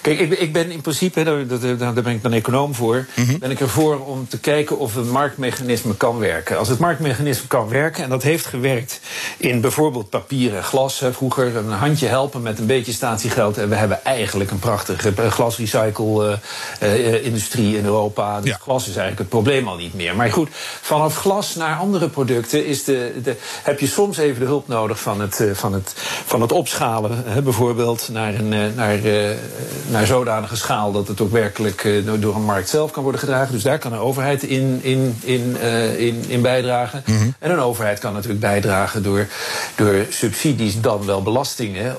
kijk, 0.00 0.18
ik, 0.18 0.38
ik, 0.38 0.52
ben 0.52 0.70
in 0.70 0.80
principe, 0.80 1.22
daar, 1.22 1.46
daar, 1.76 1.92
ben 1.92 2.12
ik 2.12 2.22
dan 2.22 2.32
econoom 2.32 2.74
voor, 2.74 3.06
mm 3.14 3.24
-hmm. 3.24 3.38
ben 3.38 3.50
ik 3.50 3.60
ervoor 3.60 4.06
om 4.06 4.28
te 4.28 4.38
kijken 4.38 4.78
of 4.78 4.94
een 4.94 5.10
marktmechanisme 5.10 5.96
kan 5.96 6.18
werken. 6.18 6.58
Als 6.58 6.68
het 6.68 6.78
marktmechanisme 6.78 7.46
kan 7.46 7.68
werken, 7.68 8.04
en 8.04 8.10
dat 8.10 8.22
heeft 8.22 8.46
gewerkt 8.46 9.00
in 9.36 9.60
bijvoorbeeld 9.60 10.10
papier 10.10 10.56
en 10.56 10.64
glas, 10.64 11.00
hè, 11.00 11.12
vroeger 11.12 11.56
een 11.56 11.70
handje 11.70 12.06
helpen 12.06 12.42
met 12.42 12.58
een 12.58 12.66
beetje 12.66 12.92
statiegeld, 12.92 13.58
en 13.58 13.68
we 13.68 13.74
hebben 13.74 14.04
eigenlijk 14.04 14.50
een 14.50 14.58
prachtige 14.58 15.30
glasrecycle-industrie 15.30 17.76
in 17.76 17.84
Europa. 17.84 18.40
Dus 18.40 18.50
ja. 18.50 18.58
glas 18.60 18.82
is 18.82 18.96
eigenlijk 18.96 19.18
het 19.18 19.28
probleem 19.28 19.68
al 19.68 19.76
niet 19.76 19.94
meer. 19.94 20.16
Maar 20.16 20.32
goed, 20.32 20.48
vanaf 20.80 21.16
glas 21.16 21.54
naar 21.54 21.76
andere 21.76 22.08
producten 22.08 22.66
is 22.66 22.84
de, 22.84 23.12
de, 23.22 23.36
heb 23.62 23.80
je 23.80 23.86
soms 23.86 24.18
even 24.18 24.40
de 24.40 24.46
hulp 24.46 24.68
nodig 24.68 25.00
van 25.00 25.20
het, 25.20 25.44
van 25.52 25.72
het, 25.72 25.94
van 26.24 26.40
het 26.40 26.52
opschalen, 26.52 27.10
hè, 27.10 27.42
bijvoorbeeld 27.42 27.59
bijvoorbeeld 27.60 28.08
naar 28.08 28.34
een 28.34 28.52
uh, 28.52 28.64
naar, 28.76 29.04
uh, 29.04 29.30
naar 29.90 30.06
zodanige 30.06 30.56
schaal 30.56 30.92
dat 30.92 31.08
het 31.08 31.20
ook 31.20 31.30
werkelijk 31.30 31.84
uh, 31.84 32.20
door 32.20 32.34
een 32.34 32.44
markt 32.44 32.68
zelf 32.68 32.90
kan 32.90 33.02
worden 33.02 33.20
gedragen. 33.20 33.52
Dus 33.52 33.62
daar 33.62 33.78
kan 33.78 33.92
een 33.92 33.98
overheid 33.98 34.42
in, 34.42 34.78
in, 34.82 35.18
in, 35.20 35.56
in, 35.96 36.24
in 36.28 36.42
bijdragen. 36.42 37.02
Mm 37.06 37.18
-hmm. 37.18 37.34
En 37.38 37.50
een 37.50 37.60
overheid 37.60 37.98
kan 37.98 38.12
natuurlijk 38.12 38.40
bijdragen 38.40 39.02
door, 39.02 39.26
door 39.74 40.06
subsidies, 40.08 40.80
dan 40.80 41.06
wel 41.06 41.22
belastingen, 41.22 41.96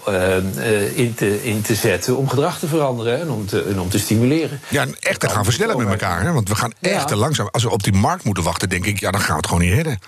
in, 0.96 1.14
te, 1.14 1.44
in 1.44 1.62
te 1.62 1.76
zetten 1.76 2.18
om 2.18 2.30
gedrag 2.30 2.60
te 2.60 2.68
veranderen 2.68 3.22
en 3.22 3.30
om 3.30 3.46
te, 3.46 3.64
en 3.64 3.80
om 3.80 3.90
te 3.90 4.00
stimuleren. 4.00 4.60
Ja, 4.68 4.82
en 4.82 4.96
echt 5.00 5.20
te 5.20 5.30
gaan 5.30 5.44
versnellen 5.44 5.78
met 5.78 5.88
elkaar. 5.88 6.22
Hè? 6.22 6.32
Want 6.32 6.50
we 6.50 6.56
gaan 6.56 6.74
echt 6.82 6.94
ja. 6.94 7.06
te 7.06 7.16
langzaam. 7.16 7.48
Als 7.52 7.64
we 7.64 7.70
op 7.70 7.84
die 7.84 7.94
markt 7.94 8.24
moeten 8.24 8.44
wachten, 8.44 8.70
denk 8.70 8.86
ik, 8.86 9.00
ja, 9.00 9.12
dan 9.12 9.22
gaan 9.22 9.30
we 9.30 9.36
het 9.36 9.48
gewoon 9.48 9.62
niet 9.62 9.74
redden. 9.74 10.00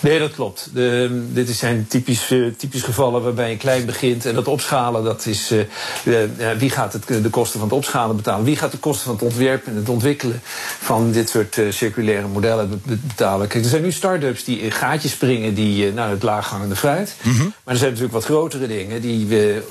Nee, 0.00 0.18
dat 0.18 0.34
klopt. 0.34 0.70
De, 0.74 1.22
dit 1.32 1.48
zijn 1.48 1.86
typisch, 1.88 2.30
uh, 2.30 2.52
typisch 2.56 2.82
gevallen 2.82 3.22
waarbij 3.22 3.50
je 3.50 3.56
klein 3.56 3.86
begint. 3.86 4.26
En 4.26 4.34
dat 4.34 4.48
opschalen, 4.48 5.04
dat 5.04 5.26
is. 5.26 5.52
Uh, 5.52 5.60
uh, 6.04 6.50
wie 6.58 6.70
gaat 6.70 6.92
het, 6.92 7.06
de 7.06 7.30
kosten 7.30 7.60
van 7.60 7.68
het 7.68 7.76
opschalen 7.76 8.16
betalen? 8.16 8.44
Wie 8.44 8.56
gaat 8.56 8.70
de 8.70 8.78
kosten 8.78 9.04
van 9.04 9.14
het 9.14 9.22
ontwerpen 9.22 9.72
en 9.72 9.78
het 9.78 9.88
ontwikkelen 9.88 10.40
van 10.80 11.10
dit 11.12 11.28
soort 11.28 11.60
circulaire 11.68 12.26
modellen 12.26 12.82
betalen? 12.84 13.48
Kijk, 13.48 13.64
er 13.64 13.70
zijn 13.70 13.82
nu 13.82 13.92
start-ups 13.92 14.44
die 14.44 14.60
in 14.60 14.72
gaatjes 14.72 15.12
springen 15.12 15.54
die, 15.54 15.92
naar 15.92 16.10
het 16.10 16.22
laaghangende 16.22 16.76
fruit. 16.76 17.14
Mm 17.22 17.32
-hmm. 17.32 17.54
Maar 17.64 17.74
er 17.74 17.80
zijn 17.80 17.90
natuurlijk 17.90 18.14
wat 18.14 18.24
grotere 18.24 18.66
dingen 18.66 19.00
die 19.00 19.26
we, 19.26 19.62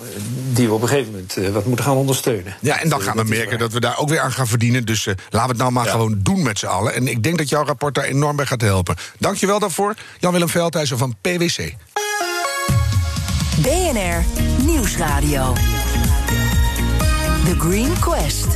die 0.54 0.68
we 0.68 0.74
op 0.74 0.82
een 0.82 0.88
gegeven 0.88 1.12
moment 1.12 1.54
wat 1.54 1.66
moeten 1.66 1.86
gaan 1.86 1.96
ondersteunen. 1.96 2.56
Ja, 2.62 2.80
en 2.80 2.90
dan 2.90 3.02
gaan 3.02 3.18
we 3.18 3.24
merken 3.24 3.58
dat 3.60 3.72
we 3.72 3.80
daar 3.80 3.98
ook 3.98 4.10
weer 4.10 4.20
aan 4.20 4.32
gaan 4.32 4.48
verdienen. 4.48 4.86
Dus 4.86 5.06
laten 5.06 5.30
we 5.30 5.40
het 5.40 5.58
nou 5.58 5.72
maar 5.72 5.86
ja. 5.86 5.92
gewoon 5.92 6.20
doen 6.24 6.44
met 6.44 6.60
z'n 6.60 6.66
allen. 6.66 6.94
En 6.94 7.08
ik 7.08 7.24
denk 7.24 7.38
dat 7.38 7.50
jouw 7.50 7.66
rapport 7.66 7.96
daar 7.96 8.04
enorm 8.04 8.36
bij 8.36 8.46
gaat 8.46 8.62
helpen. 8.62 8.96
Dankjewel 9.18 9.60
daarvoor. 9.60 9.89
Jan-Willem 10.20 10.50
Veldhuizen 10.50 10.98
van 10.98 11.16
PwC. 11.22 11.74
BNR 13.62 14.24
Nieuwsradio. 14.66 15.54
The 17.46 17.56
Green 17.58 18.00
Quest. 18.00 18.48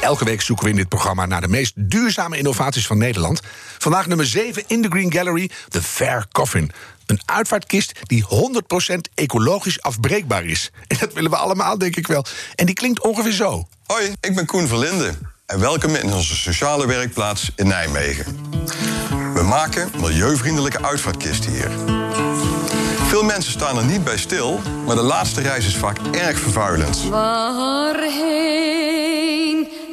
Elke 0.00 0.24
week 0.24 0.40
zoeken 0.40 0.64
we 0.64 0.70
in 0.70 0.76
dit 0.76 0.88
programma 0.88 1.26
naar 1.26 1.40
de 1.40 1.48
meest 1.48 1.72
duurzame 1.76 2.36
innovaties 2.36 2.86
van 2.86 2.98
Nederland. 2.98 3.40
Vandaag 3.78 4.06
nummer 4.06 4.26
7 4.26 4.64
in 4.66 4.82
de 4.82 4.88
Green 4.88 5.12
Gallery, 5.12 5.50
de 5.68 5.82
Fair 5.82 6.26
Coffin. 6.32 6.70
Een 7.06 7.20
uitvaartkist 7.24 7.92
die 8.02 8.24
100% 8.24 8.96
ecologisch 9.14 9.82
afbreekbaar 9.82 10.44
is. 10.44 10.70
En 10.86 10.96
dat 11.00 11.12
willen 11.12 11.30
we 11.30 11.36
allemaal, 11.36 11.78
denk 11.78 11.96
ik 11.96 12.06
wel. 12.06 12.24
En 12.54 12.66
die 12.66 12.74
klinkt 12.74 13.00
ongeveer 13.00 13.32
zo. 13.32 13.66
Hoi, 13.86 14.12
ik 14.20 14.34
ben 14.34 14.46
Koen 14.46 14.66
Verlinde. 14.66 15.14
En 15.46 15.60
welkom 15.60 15.94
in 15.94 16.12
onze 16.12 16.36
sociale 16.36 16.86
werkplaats 16.86 17.50
in 17.56 17.66
Nijmegen. 17.66 18.36
We 19.42 19.48
maken 19.48 19.90
milieuvriendelijke 20.00 20.82
uitvaartkisten 20.82 21.50
hier. 21.50 21.70
Veel 23.06 23.22
mensen 23.22 23.52
staan 23.52 23.78
er 23.78 23.84
niet 23.84 24.04
bij 24.04 24.18
stil, 24.18 24.60
maar 24.86 24.96
de 24.96 25.02
laatste 25.02 25.40
reis 25.40 25.66
is 25.66 25.76
vaak 25.76 25.98
erg 26.12 26.38
vervuilend. 26.38 27.08
Waarheen 27.08 28.08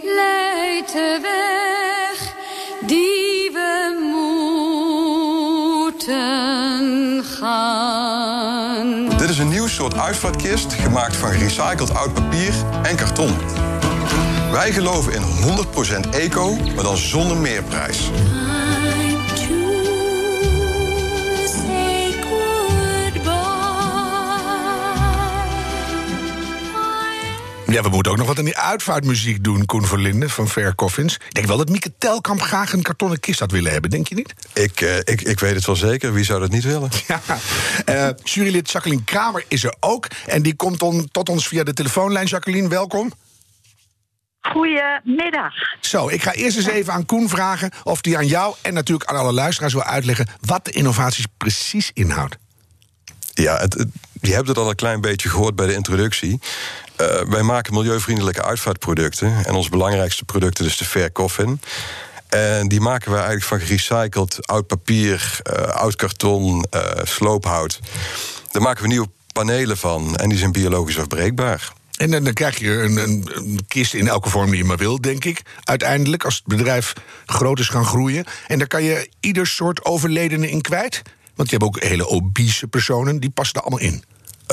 leidt 0.04 0.94
de 0.94 1.20
weg 1.22 2.34
die 2.88 3.50
we 3.54 3.96
moeten 6.06 7.24
gaan? 7.24 9.10
Dit 9.18 9.30
is 9.30 9.38
een 9.38 9.50
nieuw 9.50 9.68
soort 9.68 9.98
uitvaartkist 9.98 10.74
gemaakt 10.74 11.16
van 11.16 11.32
gerecycled 11.32 11.96
oud 11.96 12.14
papier 12.14 12.54
en 12.84 12.96
karton. 12.96 13.38
Wij 14.52 14.72
geloven 14.72 15.14
in 15.14 15.24
100% 16.06 16.10
eco, 16.10 16.56
maar 16.76 16.84
dan 16.84 16.98
zonder 16.98 17.38
meerprijs. 17.38 18.10
Ja, 27.70 27.82
we 27.82 27.90
moeten 27.90 28.12
ook 28.12 28.18
nog 28.18 28.28
wat 28.28 28.38
aan 28.38 28.46
die 28.46 28.58
uitvaartmuziek 28.58 29.44
doen, 29.44 29.66
Koen 29.66 29.86
Verlinde 29.86 30.30
van 30.30 30.48
Fair 30.48 30.76
Coffins. 30.76 31.16
Ik 31.16 31.34
denk 31.34 31.48
wel 31.48 31.58
dat 31.58 31.70
Mieke 31.70 31.92
Telkamp 31.98 32.42
graag 32.42 32.74
een 32.74 32.82
kartonnen 32.82 33.20
kist 33.20 33.40
had 33.40 33.52
willen 33.52 33.72
hebben, 33.72 33.90
denk 33.90 34.08
je 34.08 34.16
niet? 34.16 34.34
Ik, 34.54 34.82
uh, 34.82 34.98
ik, 34.98 35.22
ik 35.22 35.40
weet 35.40 35.56
het 35.56 35.66
wel 35.66 35.76
zeker. 35.76 36.14
Wie 36.14 36.24
zou 36.24 36.40
dat 36.40 36.52
niet 36.52 36.64
willen? 36.64 36.90
Ja. 37.08 37.22
Uh, 37.90 38.10
jurylid 38.24 38.72
Jacqueline 38.72 39.04
Kramer 39.04 39.44
is 39.48 39.64
er 39.64 39.76
ook. 39.80 40.08
En 40.26 40.42
die 40.42 40.56
komt 40.56 40.82
on, 40.82 41.10
tot 41.12 41.30
ons 41.30 41.48
via 41.48 41.64
de 41.64 41.74
telefoonlijn. 41.74 42.26
Jacqueline, 42.26 42.68
welkom. 42.68 43.12
Goedemiddag. 44.42 45.54
Zo, 45.80 46.08
ik 46.08 46.24
ga 46.24 46.34
eerst 46.34 46.58
eens 46.58 46.68
even 46.68 46.94
aan 46.94 47.06
Koen 47.06 47.30
vragen 47.30 47.72
of 47.84 48.02
die 48.02 48.18
aan 48.18 48.28
jou 48.28 48.56
en 48.62 48.74
natuurlijk 48.74 49.10
aan 49.10 49.18
alle 49.18 49.34
luisteraars 49.34 49.74
wil 49.74 49.84
uitleggen 49.84 50.28
wat 50.42 50.66
de 50.66 50.72
innovaties 50.72 51.26
precies 51.38 51.92
inhoudt. 51.94 52.38
Ja, 53.34 53.58
het, 53.58 53.74
het, 53.74 53.88
je 54.22 54.34
hebt 54.34 54.48
het 54.48 54.58
al 54.58 54.70
een 54.70 54.76
klein 54.76 55.02
beetje 55.02 55.30
gehoord 55.30 55.56
bij 55.56 55.68
de 55.68 55.74
introductie. 55.74 56.40
Uh, 57.02 57.22
wij 57.30 57.42
maken 57.42 57.74
milieuvriendelijke 57.74 58.44
uitvaartproducten. 58.44 59.46
En 59.46 59.54
ons 59.54 59.70
belangrijkste 59.70 60.26
product 60.26 60.60
is 60.60 60.78
de 60.78 60.86
Fair 60.86 61.12
Coffin. 61.12 61.62
En 62.30 62.68
die 62.68 62.80
maken 62.80 63.12
we 63.12 63.18
eigenlijk 63.18 63.46
van 63.46 63.60
gerecycled 63.60 64.48
oud 64.48 64.68
papier, 64.68 65.40
uh, 65.44 65.64
oud 65.64 65.96
karton, 65.96 66.66
uh, 66.76 66.82
sloophout. 67.04 67.80
Daar 68.52 68.62
maken 68.62 68.82
we 68.82 68.88
nieuwe 68.88 69.10
panelen 69.34 69.78
van 69.78 70.16
en 70.16 70.30
die 70.30 70.38
zijn 70.38 70.52
biologisch 70.52 71.00
afbreekbaar. 71.00 71.72
En 71.98 72.24
dan, 72.24 72.34
krijg 72.34 72.60
je 72.60 72.72
een, 72.72 72.98
een, 72.98 73.60
kist 73.68 73.94
in 73.94 74.08
elke 74.08 74.30
vorm 74.30 74.50
die 74.50 74.58
je 74.58 74.64
maar 74.64 74.78
wil, 74.78 75.02
denk 75.02 75.26
ik. 75.26 75.42
Uiteindelijk, 75.64 76.26
als 76.26 76.36
het 76.36 76.46
bedrijf 76.46 76.94
groot 77.26 77.60
is 77.60 77.68
gaan 77.68 77.86
groeien. 77.86 78.26
En 78.48 78.58
daar 78.58 78.68
kan 78.68 78.84
je 78.84 79.10
ieder 79.20 79.48
soort 79.48 79.86
overledene 79.86 80.50
in 80.50 80.62
kwijt. 80.62 81.02
Want 81.36 81.50
je 81.50 81.58
hebt 81.58 81.68
ook 81.68 81.84
hele 81.84 82.08
obese 82.08 82.68
personen, 82.68 83.20
die 83.20 83.30
passen 83.30 83.56
er 83.56 83.62
allemaal 83.62 83.80
in. 83.80 84.04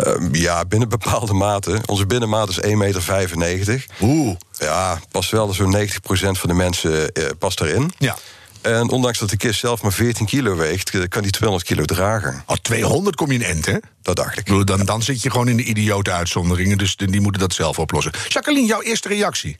Uh, 0.04 0.28
ja, 0.32 0.64
binnen 0.64 0.88
bepaalde 0.88 1.32
mate. 1.32 1.80
Onze 1.86 2.06
binnenmaat 2.06 2.48
is 2.48 2.60
1,95 2.60 3.34
meter. 3.34 3.86
Oeh. 4.00 4.36
Ja, 4.58 5.00
past 5.10 5.30
wel 5.30 5.52
zo'n 5.52 5.76
90% 5.76 5.88
van 6.10 6.48
de 6.48 6.54
mensen 6.54 7.10
uh, 7.12 7.24
past 7.38 7.60
erin. 7.60 7.92
Ja. 7.98 8.16
En 8.60 8.90
ondanks 8.90 9.18
dat 9.18 9.30
de 9.30 9.36
kist 9.36 9.60
zelf 9.60 9.82
maar 9.82 9.92
14 9.92 10.26
kilo 10.26 10.56
weegt, 10.56 11.08
kan 11.08 11.22
die 11.22 11.30
200 11.30 11.68
kilo 11.68 11.84
dragen. 11.84 12.42
Als 12.46 12.58
200 12.62 13.16
kom 13.16 13.32
je 13.32 13.38
in 13.38 13.44
end, 13.44 13.66
hè? 13.66 13.76
Dat 14.02 14.16
dacht 14.16 14.38
ik. 14.38 14.66
Dan, 14.66 14.84
dan 14.84 15.02
zit 15.02 15.22
je 15.22 15.30
gewoon 15.30 15.48
in 15.48 15.56
de 15.56 15.62
idiote 15.62 16.12
uitzonderingen, 16.12 16.78
dus 16.78 16.96
die 16.96 17.20
moeten 17.20 17.40
dat 17.40 17.52
zelf 17.52 17.78
oplossen. 17.78 18.12
Jacqueline, 18.28 18.66
jouw 18.66 18.82
eerste 18.82 19.08
reactie? 19.08 19.58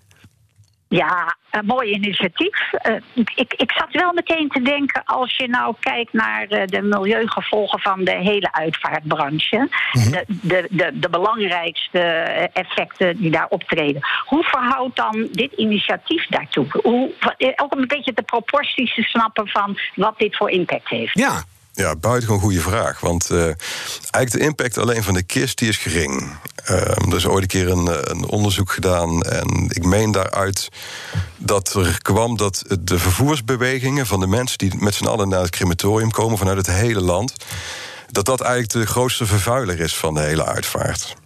Ja, 0.88 1.36
een 1.50 1.66
mooi 1.66 1.90
initiatief. 1.92 2.72
Uh, 2.72 2.96
ik, 3.34 3.54
ik 3.54 3.72
zat 3.72 3.92
wel 3.92 4.12
meteen 4.12 4.48
te 4.48 4.62
denken, 4.62 5.04
als 5.04 5.36
je 5.36 5.48
nou 5.48 5.74
kijkt 5.80 6.12
naar 6.12 6.52
uh, 6.52 6.62
de 6.66 6.82
milieugevolgen 6.82 7.80
van 7.80 8.04
de 8.04 8.16
hele 8.16 8.52
uitvaartbranche, 8.52 9.68
mm-hmm. 9.92 10.10
de, 10.12 10.24
de, 10.42 10.66
de, 10.70 10.98
de, 10.98 11.08
belangrijkste 11.08 11.98
effecten 12.52 13.16
die 13.16 13.30
daar 13.30 13.48
optreden. 13.48 14.02
Hoe 14.24 14.44
verhoudt 14.44 14.96
dan 14.96 15.28
dit 15.32 15.52
initiatief 15.52 16.26
daartoe? 16.26 16.66
Hoe, 16.82 17.12
ook 17.56 17.74
om 17.74 17.80
een 17.80 17.88
beetje 17.88 18.12
de 18.12 18.22
proporties 18.22 18.94
te 18.94 19.02
snappen 19.02 19.48
van 19.48 19.78
wat 19.94 20.18
dit 20.18 20.36
voor 20.36 20.50
impact 20.50 20.88
heeft. 20.88 21.18
Ja, 21.18 21.42
ja, 21.76 21.96
buitengewoon 21.96 22.40
goede 22.40 22.60
vraag. 22.60 23.00
Want 23.00 23.30
uh, 23.30 23.44
eigenlijk 24.10 24.30
de 24.30 24.38
impact 24.38 24.78
alleen 24.78 25.02
van 25.02 25.14
de 25.14 25.22
kist 25.22 25.58
die 25.58 25.68
is 25.68 25.76
gering. 25.76 26.32
Uh, 26.70 26.80
er 26.80 27.16
is 27.16 27.26
ooit 27.26 27.42
een 27.42 27.48
keer 27.48 27.68
een, 27.70 28.10
een, 28.10 28.24
onderzoek 28.24 28.70
gedaan. 28.72 29.22
En 29.22 29.66
ik 29.68 29.84
meen 29.84 30.12
daaruit 30.12 30.68
dat 31.36 31.74
er 31.74 32.02
kwam 32.02 32.36
dat 32.36 32.64
de 32.80 32.98
vervoersbewegingen 32.98 34.06
van 34.06 34.20
de 34.20 34.26
mensen 34.26 34.58
die 34.58 34.74
met 34.76 34.94
z'n 34.94 35.06
allen 35.06 35.28
naar 35.28 35.40
het 35.40 35.50
crematorium 35.50 36.10
komen 36.10 36.38
vanuit 36.38 36.56
het 36.56 36.66
hele 36.66 37.00
land. 37.00 37.32
Dat 38.10 38.24
dat 38.24 38.40
eigenlijk 38.40 38.72
de 38.72 38.92
grootste 38.92 39.26
vervuiler 39.26 39.80
is 39.80 39.96
van 39.96 40.14
de 40.14 40.20
hele 40.20 40.44
uitvaart 40.44 41.16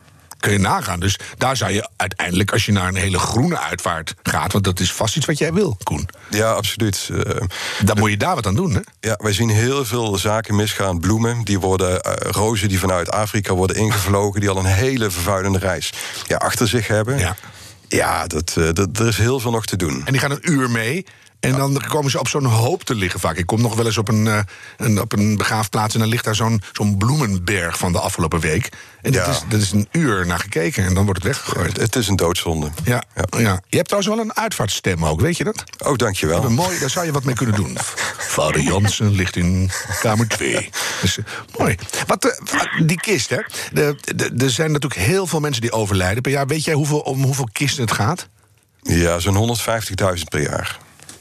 kun 0.41 0.53
je 0.53 0.59
nagaan. 0.59 1.01
Dus 1.01 1.19
daar 1.37 1.57
zou 1.57 1.73
je 1.73 1.89
uiteindelijk, 1.97 2.53
als 2.53 2.67
je 2.67 2.73
naar 2.73 2.89
een 2.89 2.95
hele 2.95 3.19
groene 3.19 3.59
uitvaart 3.59 4.15
gaat... 4.23 4.53
want 4.53 4.65
dat 4.65 4.81
is 4.81 4.93
vast 4.93 5.17
iets 5.17 5.27
wat 5.27 5.39
jij 5.39 5.53
wil, 5.53 5.77
Koen. 5.83 6.09
Ja, 6.31 6.53
absoluut. 6.53 7.09
Uh, 7.13 7.21
dan 7.85 7.99
moet 7.99 8.11
je 8.11 8.17
daar 8.17 8.35
wat 8.35 8.47
aan 8.47 8.55
doen, 8.55 8.75
hè? 8.75 8.81
Ja, 9.01 9.19
wij 9.23 9.33
zien 9.33 9.49
heel 9.49 9.85
veel 9.85 10.19
zaken 10.19 10.57
misgaan. 10.57 11.01
Bloemen, 11.01 11.45
die 11.45 11.59
worden, 11.59 11.91
uh, 11.91 12.13
rozen 12.31 12.69
die 12.69 12.79
vanuit 12.79 13.11
Afrika 13.11 13.55
worden 13.55 13.77
ingevlogen... 13.77 14.41
die 14.41 14.51
al 14.51 14.57
een 14.57 14.65
hele 14.65 15.11
vervuilende 15.11 15.59
reis 15.59 15.93
ja, 16.27 16.37
achter 16.37 16.69
zich 16.69 16.87
hebben. 16.87 17.19
Ja. 17.19 17.37
Ja, 17.89 18.27
dat, 18.27 18.55
uh, 18.59 18.69
dat, 18.73 18.99
er 18.99 19.07
is 19.07 19.17
heel 19.17 19.41
veel 19.41 19.51
nog 19.51 19.67
te 19.67 19.77
doen. 19.77 20.03
En 20.05 20.13
die 20.13 20.21
gaan 20.21 20.31
een 20.31 20.51
uur 20.51 20.71
mee. 20.71 21.07
En 21.41 21.57
dan 21.57 21.83
komen 21.89 22.11
ze 22.11 22.19
op 22.19 22.29
zo'n 22.29 22.45
hoop 22.45 22.85
te 22.85 22.95
liggen 22.95 23.21
vaak. 23.21 23.37
Ik 23.37 23.47
kom 23.47 23.61
nog 23.61 23.75
wel 23.75 23.87
eens 23.87 23.99
op 23.99 24.09
een, 24.09 24.27
uh, 24.27 24.39
een, 24.77 25.01
op 25.01 25.13
een 25.13 25.37
begraafplaats... 25.37 25.95
en 25.95 26.01
dan 26.01 26.09
ligt 26.09 26.25
daar 26.25 26.35
zo'n 26.35 26.63
zo'n 26.73 26.97
bloemenberg 26.97 27.79
van 27.79 27.93
de 27.93 27.99
afgelopen 27.99 28.41
week. 28.41 28.69
En 29.03 29.13
dat, 29.13 29.29
is, 29.29 29.43
dat 29.49 29.61
is 29.61 29.73
een 29.73 29.89
uur 29.93 30.27
naar 30.27 30.39
gekeken 30.39 30.85
en 30.85 30.95
dan 30.95 31.05
wordt 31.05 31.23
het 31.23 31.33
weggegooid. 31.33 31.77
Het, 31.77 31.97
is 31.97 32.09
een 32.09 32.17
doodzonde. 32.17 32.71
Ja, 32.85 33.03
ja. 33.39 33.63
Je 33.69 33.77
hebt 33.77 33.89
trouwens 33.89 34.15
wel 34.15 34.25
een 34.25 34.37
uitvaartstem 34.37 35.05
ook, 35.05 35.21
weet 35.21 35.37
je 35.37 35.45
dat? 35.45 35.65
Oh, 35.79 35.97
dankjewel. 35.97 36.45
Een 36.45 36.53
mooi, 36.53 36.79
daar 36.79 36.91
zou 36.91 37.07
je 37.07 37.13
wat 37.13 37.25
mee 37.25 37.35
kunnen 37.35 37.55
doen. 37.55 37.77
Vader 38.37 38.61
Jansen 38.61 39.11
ligt 39.11 39.37
in 39.37 39.71
kamer 40.01 40.29
2. 40.29 40.71
Dus, 41.01 41.17
uh, 41.17 41.25
mooi. 41.59 41.77
Wat, 42.07 42.25
uh, 42.25 42.87
die 42.87 43.01
kist, 43.01 43.31
hè. 43.31 43.41
Er 44.39 44.51
zijn 44.51 44.73
natuurlijk 44.73 45.01
heel 45.01 45.27
veel 45.27 45.41
mensen 45.41 45.63
die 45.63 45.73
overlijden 45.73 46.23
per 46.23 46.33
jaar. 46.33 46.47
Weet 46.47 46.65
jij 46.65 46.75
hoeveel, 46.75 47.01
om 47.01 47.23
hoeveel 47.23 47.49
kisten 47.53 47.83
het 47.83 47.93
gaat? 47.93 48.29
Ja, 48.83 49.19
zo'n 49.19 49.59
150.000 49.59 50.25
per 50.29 50.43
jaar. 50.43 50.79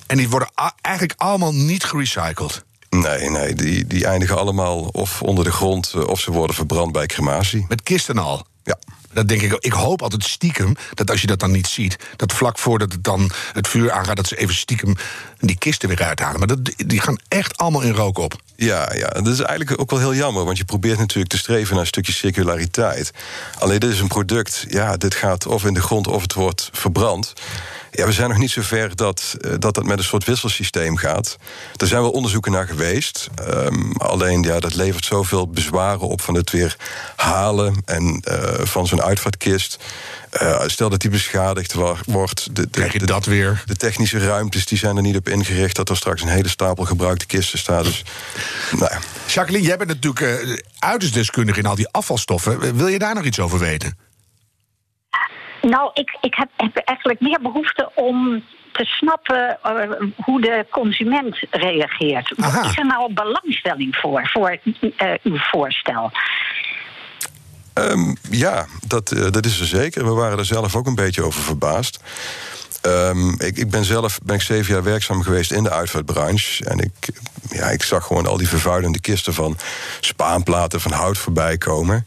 En 0.10 0.18
die 0.18 0.30
worden 0.30 0.50
eigenlijk 0.82 1.20
allemaal 1.22 1.54
niet 1.54 1.84
gerecycled. 1.84 2.63
Nee, 2.89 3.30
nee, 3.30 3.54
die, 3.54 3.88
die 3.88 4.06
eindigen 4.06 4.38
allemaal 4.38 4.80
of 4.80 5.22
onder 5.22 5.44
de 5.44 5.51
grond 5.51 5.94
of 6.06 6.20
ze 6.20 6.32
worden 6.32 6.56
verbrand 6.56 6.92
bij 6.92 7.06
crematie. 7.06 7.66
Met 7.68 7.84
kisten 7.84 8.18
al. 8.18 8.46
Ja. 8.63 8.78
Dat 9.13 9.28
denk 9.28 9.42
ik, 9.42 9.54
ik 9.60 9.72
hoop 9.72 10.01
altijd 10.01 10.24
stiekem 10.24 10.75
dat 10.94 11.12
als 11.12 11.22
je 11.22 11.28
dat 11.28 11.39
dan 11.39 11.51
niet 11.51 11.68
ziet, 11.68 11.96
dat 12.16 12.34
vlak 12.34 12.58
voordat 12.58 12.92
het 12.92 13.04
dan 13.04 13.32
het 13.54 13.68
vuur 13.68 13.92
aangaat, 13.92 14.16
dat 14.16 14.28
ze 14.28 14.38
even 14.38 14.56
stiekem 14.56 14.96
die 15.39 15.58
kisten 15.58 15.89
weer 15.89 16.04
uithalen. 16.04 16.39
Maar 16.39 16.48
dat, 16.48 16.74
die 16.75 17.01
gaan 17.01 17.20
echt 17.28 17.58
allemaal 17.58 17.82
in 17.82 17.94
rook 17.94 18.18
op. 18.18 18.42
Ja, 18.56 18.94
ja, 18.94 19.08
dat 19.08 19.28
is 19.28 19.39
eigenlijk 19.39 19.82
ook 19.82 19.89
wel 19.89 20.00
heel 20.00 20.16
jammer, 20.16 20.46
want 20.46 20.58
je 20.58 20.66
probeert 20.66 20.98
natuurlijk 20.98 21.30
te 21.30 21.38
streven 21.38 21.72
naar 21.72 21.82
een 21.82 21.88
stukje 21.88 22.13
circulariteit. 22.13 23.12
Alleen 23.60 23.80
dit 23.80 23.92
is 23.92 24.00
een 24.00 24.08
product, 24.08 24.66
ja, 24.70 24.98
dit 24.98 25.16
gaat 25.16 25.46
of 25.46 25.66
in 25.66 25.74
de 25.74 25.82
grond 25.82 26.08
of 26.08 26.22
het 26.22 26.34
wordt 26.34 26.70
verbrand. 26.72 27.34
Ja, 27.91 28.05
we 28.05 28.12
zijn 28.12 28.29
nog 28.29 28.38
niet 28.38 28.51
zo 28.51 28.62
ver 28.62 28.96
dat, 28.96 29.36
eh, 29.41 29.51
dat 29.60 29.74
dat 29.74 29.84
met 29.84 29.98
een 29.98 30.03
soort 30.03 30.24
wisselsysteem 30.24 30.98
gaat. 30.98 31.38
Er 31.75 31.88
zijn 31.88 32.01
wel 32.01 32.12
onderzoeken 32.12 32.51
naar 32.51 32.67
geweest. 32.67 33.27
Ehm, 33.36 33.91
alleen 33.91 34.41
ja, 34.43 34.60
dat 34.60 34.75
levert 34.75 35.05
zoveel 35.05 35.48
bezwaren 35.50 36.08
op 36.08 36.22
van 36.22 36.34
het 36.36 36.51
weer 36.51 36.75
halen 37.15 37.75
en 37.86 38.19
eh, 38.24 38.65
van 38.65 38.88
zo'n 38.88 39.01
uitvaartkist. 39.01 39.77
Eh, 40.29 40.62
stel 40.65 40.89
dat 40.89 41.01
die 41.01 41.10
beschadigd 41.10 41.74
wordt. 42.05 42.46
De, 42.55 42.62
de, 42.62 42.67
Krijg 42.69 42.93
je 42.93 43.00
de- 43.00 43.05
dat 43.05 43.25
weer? 43.25 43.63
de 43.65 43.75
technische 43.75 44.17
ruimtes 44.19 44.65
die 44.65 44.77
zijn 44.77 44.96
er 44.96 45.01
niet 45.01 45.15
op 45.17 45.29
ingericht 45.29 45.75
dat 45.75 45.89
er 45.89 45.98
straks 45.98 46.22
een 46.22 46.27
hele 46.27 46.50
stapel 46.50 46.86
gebruikte 46.86 47.25
kisten 47.25 47.60
staat. 47.60 47.84
Dus, 47.84 48.03
nou, 48.72 48.91
ja. 48.93 49.00
Jacqueline, 49.27 49.67
jij 49.67 49.77
bent 49.77 49.89
natuurlijk 49.89 50.22
eh, 50.22 50.58
uiterst 50.79 51.13
deskundig 51.13 51.58
in 51.58 51.65
al 51.65 51.75
die 51.75 51.88
afvalstoffen. 51.91 52.75
Wil 52.75 52.88
je 52.88 53.00
daar 53.00 53.15
nog 53.15 53.24
iets 53.24 53.39
over 53.39 53.60
weten? 53.60 53.98
Nou, 55.62 55.92
ik, 55.94 56.18
ik 56.22 56.36
heb, 56.36 56.50
heb 56.58 56.75
eigenlijk 56.75 57.20
meer 57.20 57.39
behoefte 57.42 57.92
om 57.96 58.44
te 58.72 58.86
snappen 58.86 59.58
eh, 59.63 59.89
hoe 60.16 60.42
de 60.42 60.66
consument 60.70 61.38
reageert. 61.50 62.34
Aha. 62.38 62.70
Is 62.70 62.78
er 62.78 62.86
nou 62.86 63.13
belangstelling 63.13 63.96
voor, 63.96 64.30
voor 64.34 64.58
eh, 64.98 65.13
uw 65.24 65.38
voorstel? 65.38 66.12
Ehm, 67.74 68.16
ja, 68.30 68.66
dat, 68.88 69.12
eh, 69.12 69.32
dat 69.32 69.46
is 69.46 69.60
er 69.60 69.66
zeker. 69.66 70.06
We 70.06 70.12
waren 70.12 70.38
er 70.38 70.46
zelf 70.46 70.75
ook 70.75 70.88
een 70.88 70.96
beetje 70.96 71.24
over 71.24 71.42
verbaasd. 71.42 72.00
Ehm, 72.81 73.29
ik, 73.29 73.57
ik 73.57 73.69
ben 73.69 73.86
zelf 73.86 74.19
ben 74.24 74.36
ik 74.36 74.41
zeven 74.41 74.74
jaar 74.74 74.83
werkzaam 74.83 75.21
geweest 75.21 75.51
in 75.51 75.63
de 75.63 75.71
uitvaartbranche. 75.71 76.65
En 76.65 76.79
ik, 76.79 77.09
ja, 77.50 77.69
ik 77.69 77.83
zag 77.83 78.05
gewoon 78.05 78.25
al 78.25 78.38
die 78.38 78.48
vervuilende 78.48 79.00
kisten 79.00 79.33
van 79.33 79.57
spaanplaten, 80.00 80.81
van 80.81 80.91
hout 80.91 81.17
voorbij 81.17 81.57
komen. 81.57 82.05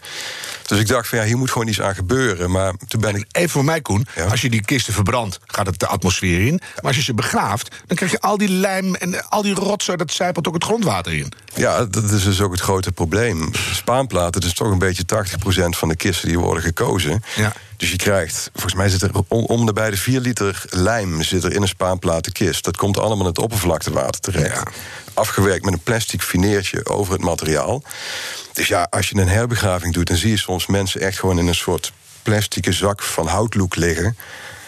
Dus 0.67 0.79
ik 0.79 0.89
dacht 0.89 1.09
van 1.09 1.19
ja, 1.19 1.25
hier 1.25 1.37
moet 1.37 1.51
gewoon 1.51 1.69
iets 1.69 1.81
aan 1.81 1.95
gebeuren. 1.95 2.51
Maar 2.51 2.73
toen 2.89 3.01
ben 3.01 3.15
ik. 3.15 3.27
Even 3.33 3.51
voor 3.51 3.65
mij, 3.65 3.81
Koen. 3.81 4.07
Ja. 4.15 4.25
Als 4.25 4.41
je 4.41 4.51
die 4.51 4.65
kisten 4.65 4.93
verbrandt, 4.93 5.39
gaat 5.47 5.67
het 5.67 5.79
de 5.79 5.87
atmosfeer 5.87 6.47
in. 6.47 6.61
Maar 6.75 6.85
als 6.85 6.97
je 6.97 7.03
ze 7.03 7.15
begraaft, 7.15 7.77
dan 7.87 7.97
krijg 7.97 8.13
je 8.13 8.21
al 8.21 8.37
die 8.37 8.49
lijm 8.49 8.95
en 8.95 9.29
al 9.29 9.43
die 9.43 9.55
rotzooi... 9.55 9.97
dat 9.97 10.13
zijpelt 10.13 10.49
ook 10.49 10.55
het 10.55 10.65
grondwater 10.65 11.13
in. 11.13 11.33
Ja, 11.55 11.85
dat 11.85 12.11
is 12.11 12.25
dus 12.25 12.41
ook 12.41 12.53
het 12.53 12.61
grote 12.61 12.93
probleem. 12.93 13.51
Spaanplaten, 13.73 14.41
dat 14.41 14.51
is 14.51 14.55
toch 14.55 14.71
een 14.71 14.79
beetje 14.79 15.05
80% 15.05 15.69
van 15.69 15.89
de 15.89 15.97
kisten 15.97 16.29
die 16.29 16.39
worden 16.39 16.63
gekozen. 16.63 17.23
Ja. 17.37 17.53
Dus 17.83 17.91
je 17.91 17.97
krijgt, 17.97 18.51
volgens 18.53 18.75
mij 18.75 18.89
zit 18.89 19.03
er 19.03 19.11
om, 19.29 19.67
de 19.67 19.73
bij 19.73 19.91
de 19.91 19.97
4 19.97 20.21
liter 20.21 20.65
lijm 20.69 21.23
zit 21.23 21.45
er 21.45 21.53
in 21.53 21.63
een 21.63 21.69
spaanplatenkist. 21.69 22.65
Dat 22.65 22.77
komt 22.77 22.99
allemaal 22.99 23.21
in 23.21 23.27
het 23.27 23.39
oppervlaktewater 23.39 24.21
terecht. 24.21 24.55
Ja. 24.57 24.73
Afgewerkt 25.15 25.65
met 25.65 25.73
een 25.73 25.81
plastic 25.81 26.23
fineertje 26.23 26.87
over 26.87 27.13
het 27.13 27.23
materiaal. 27.23 27.83
Dus 28.53 28.69
ja, 28.69 28.87
als 28.91 29.09
je 29.09 29.17
een 29.17 29.29
herbegraving 29.29 29.95
doet, 29.95 30.07
dan 30.07 30.17
zie 30.17 30.31
je 30.31 30.37
soms 30.39 30.67
mensen 30.67 31.01
echt 31.01 31.19
gewoon 31.19 31.39
in 31.39 31.47
een 31.47 31.55
soort 31.55 31.93
plastic 32.23 32.67
zak 32.71 33.03
van 33.03 33.27
houtlook 33.27 33.77
liggen. 33.77 34.17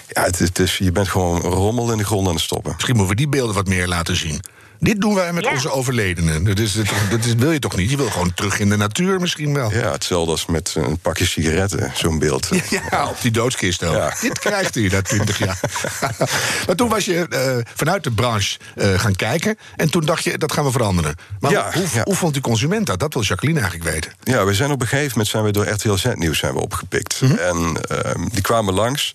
Ja, 0.08 0.22
het, 0.22 0.40
is- 0.40 0.48
het 0.48 0.58
is, 0.58 0.78
je 0.78 0.92
bent 0.92 1.08
gewoon 1.08 1.40
rommel 1.40 1.92
in 1.92 1.98
de 1.98 2.04
grond 2.04 2.26
aan 2.28 2.34
het 2.34 2.42
stoppen. 2.42 2.72
Misschien 2.74 2.96
moeten 2.96 3.14
we 3.16 3.20
die 3.20 3.30
beelden 3.30 3.54
wat 3.54 3.66
meer 3.68 3.86
laten 3.88 4.16
zien. 4.16 4.40
Dit 4.84 5.00
doen 5.00 5.14
wij 5.14 5.32
met 5.32 5.44
Ja. 5.44 5.50
onze 5.50 5.70
overledenen. 5.70 6.44
Dat, 6.44 6.58
is, 6.58 6.72
dat, 6.72 6.86
dat 7.10 7.24
is, 7.24 7.34
wil 7.34 7.52
je 7.52 7.58
toch 7.58 7.76
niet? 7.76 7.90
Je 7.90 7.96
wil 7.96 8.10
gewoon 8.10 8.34
terug 8.34 8.58
in 8.58 8.68
de 8.68 8.76
natuur 8.76 9.20
misschien 9.20 9.54
wel. 9.54 9.72
Ja, 9.72 9.92
hetzelfde 9.92 10.30
als 10.30 10.46
met 10.46 10.74
een 10.76 10.98
pakje 10.98 11.26
sigaretten, 11.26 11.92
zo'n 11.94 12.18
beeld. 12.18 12.48
Ja, 12.90 13.08
op 13.08 13.16
die 13.20 13.30
doodskist 13.30 13.84
ook. 13.84 13.94
Ja. 13.94 14.14
Dit 14.20 14.38
krijgt 14.38 14.76
u 14.76 14.88
na 14.88 15.02
20 15.02 15.38
jaar. 15.38 15.60
maar 16.66 16.76
toen 16.76 16.88
was 16.88 17.04
je 17.04 17.26
eh, 17.28 17.72
vanuit 17.74 18.04
de 18.04 18.10
branche 18.10 18.58
eh, 18.74 18.98
gaan 19.00 19.16
kijken. 19.16 19.58
En 19.76 19.90
toen 19.90 20.04
dacht 20.04 20.24
je, 20.24 20.38
dat 20.38 20.52
gaan 20.52 20.64
we 20.64 20.70
veranderen. 20.70 21.14
Maar 21.40 21.50
Ja, 21.50 21.70
hoe, 21.72 21.84
ja. 21.92 22.02
hoe 22.04 22.14
vond 22.14 22.32
die 22.32 22.42
consument 22.42 22.86
dat? 22.86 22.98
Dat 23.00 23.14
wil 23.14 23.22
Jacqueline 23.22 23.60
eigenlijk 23.60 23.90
weten. 23.90 24.12
Ja, 24.22 24.44
we 24.44 24.54
zijn 24.54 24.70
op 24.70 24.80
een 24.80 24.86
gegeven 24.86 25.10
moment 25.10 25.28
zijn 25.28 25.44
we 25.44 25.50
door 25.52 25.68
RTL 25.68 25.94
Z-nieuws 25.94 26.38
zijn 26.38 26.54
we 26.54 26.60
opgepikt. 26.60 27.20
En 27.38 27.76
ehm, 27.88 28.28
die 28.32 28.40
kwamen 28.42 28.74
langs. 28.74 29.12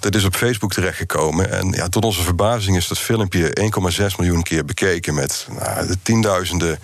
Dat 0.00 0.14
is 0.14 0.24
op 0.24 0.36
Facebook 0.36 0.72
terechtgekomen. 0.72 1.50
En 1.50 1.70
ja, 1.72 1.88
tot 1.88 2.04
onze 2.04 2.22
verbazing 2.22 2.76
is 2.76 2.88
dat 2.88 2.98
filmpje 2.98 3.56
1,6 4.00 4.04
miljoen 4.18 4.42
keer 4.42 4.64
bekeken... 4.64 5.09
met 5.14 5.46
nou, 5.58 5.86
de 5.86 5.96
tienduizenden 6.02 6.78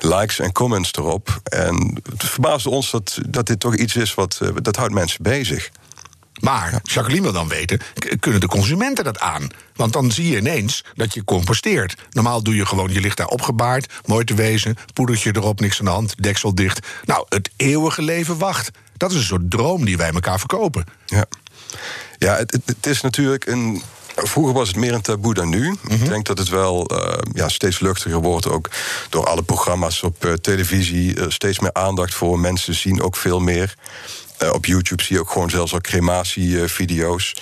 likes 0.00 0.38
en 0.38 0.52
comments 0.52 0.92
erop. 0.92 1.40
En 1.44 2.00
het 2.10 2.24
verbaasde 2.24 2.70
ons 2.70 2.90
dat, 2.90 3.18
dat 3.28 3.46
dit 3.46 3.60
toch 3.60 3.76
iets 3.76 3.96
is 3.96 4.14
wat... 4.14 4.38
eh, 4.42 4.48
dat 4.62 4.76
houdt 4.76 4.94
mensen 4.94 5.22
bezig. 5.22 5.70
Maar 6.40 6.80
Jacqueline 6.82 7.22
wil 7.22 7.32
dan 7.32 7.48
weten, 7.48 7.80
kunnen 8.20 8.40
de 8.40 8.46
consumenten 8.46 9.04
dat 9.04 9.20
aan? 9.20 9.48
Want 9.74 9.92
dan 9.92 10.12
zie 10.12 10.28
je 10.28 10.36
ineens 10.36 10.84
dat 10.94 11.14
je 11.14 11.24
composteert. 11.24 11.94
Normaal 12.10 12.42
doe 12.42 12.54
je 12.54 12.66
gewoon, 12.66 12.92
je 12.92 13.00
ligt 13.00 13.16
daar 13.16 13.26
opgebaard, 13.26 13.92
mooi 14.04 14.24
te 14.24 14.34
wezen, 14.34 14.76
poedertje 14.92 15.36
erop, 15.36 15.60
niks 15.60 15.78
aan 15.78 15.84
de 15.84 15.90
hand, 15.90 16.22
deksel 16.22 16.54
dicht. 16.54 16.86
Nou, 17.04 17.26
het 17.28 17.50
eeuwige 17.56 18.02
leven 18.02 18.38
wacht. 18.38 18.70
Dat 18.96 19.10
is 19.10 19.16
een 19.16 19.22
soort 19.22 19.50
droom 19.50 19.84
die 19.84 19.96
wij 19.96 20.10
elkaar 20.10 20.38
verkopen. 20.38 20.84
Ja, 21.06 21.24
ja 22.18 22.36
het, 22.36 22.58
het 22.64 22.86
is 22.86 23.00
natuurlijk 23.00 23.46
een. 23.46 23.82
Vroeger 24.16 24.54
was 24.54 24.68
het 24.68 24.76
meer 24.76 24.92
een 24.92 25.00
taboe 25.00 25.34
dan 25.34 25.48
nu. 25.48 25.76
Ik 25.88 26.08
denk 26.08 26.26
dat 26.26 26.38
het 26.38 26.48
wel 26.48 26.86
eh, 26.86 27.18
ja, 27.32 27.48
steeds 27.48 27.80
luchtiger 27.80 28.20
wordt. 28.20 28.48
Ook 28.48 28.70
door 29.08 29.26
alle 29.26 29.42
programma's 29.42 30.02
op 30.02 30.24
eh, 30.24 30.32
televisie. 30.32 31.20
eh, 31.20 31.24
steeds 31.28 31.58
meer 31.58 31.72
aandacht 31.72 32.14
voor. 32.14 32.38
Mensen 32.38 32.74
zien 32.74 33.02
ook 33.02 33.16
veel 33.16 33.40
meer. 33.40 33.74
Op 34.52 34.66
YouTube 34.66 35.02
zie 35.02 35.14
je 35.16 35.20
ook 35.20 35.30
gewoon 35.30 35.50
zelfs 35.50 35.72
al 35.72 35.80
crematievideo's. 35.80 37.34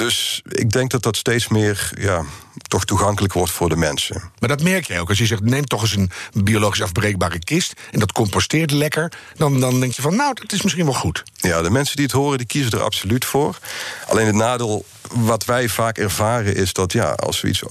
Dus 0.00 0.42
ik 0.48 0.70
denk 0.70 0.90
dat 0.90 1.02
dat 1.02 1.16
steeds 1.16 1.48
meer 1.48 1.92
ja, 1.98 2.24
toch 2.68 2.84
toegankelijk 2.84 3.32
wordt 3.32 3.52
voor 3.52 3.68
de 3.68 3.76
mensen. 3.76 4.30
Maar 4.38 4.48
dat 4.48 4.62
merk 4.62 4.86
jij 4.86 5.00
ook. 5.00 5.08
Als 5.08 5.18
je 5.18 5.26
zegt, 5.26 5.42
neem 5.42 5.64
toch 5.64 5.82
eens 5.82 5.96
een 5.96 6.10
biologisch 6.32 6.82
afbreekbare 6.82 7.38
kist... 7.38 7.72
en 7.90 7.98
dat 7.98 8.12
composteert 8.12 8.70
lekker, 8.70 9.12
dan, 9.36 9.60
dan 9.60 9.80
denk 9.80 9.92
je 9.92 10.02
van... 10.02 10.16
nou, 10.16 10.34
dat 10.34 10.52
is 10.52 10.62
misschien 10.62 10.84
wel 10.84 10.94
goed. 10.94 11.22
Ja, 11.34 11.62
de 11.62 11.70
mensen 11.70 11.96
die 11.96 12.04
het 12.04 12.14
horen, 12.14 12.38
die 12.38 12.46
kiezen 12.46 12.72
er 12.72 12.82
absoluut 12.82 13.24
voor. 13.24 13.58
Alleen 14.08 14.26
het 14.26 14.34
nadeel 14.34 14.84
wat 15.14 15.44
wij 15.44 15.68
vaak 15.68 15.98
ervaren 15.98 16.54
is 16.54 16.72
dat 16.72 16.92
ja, 16.92 17.10
als 17.10 17.40
we 17.40 17.48
iets. 17.48 17.62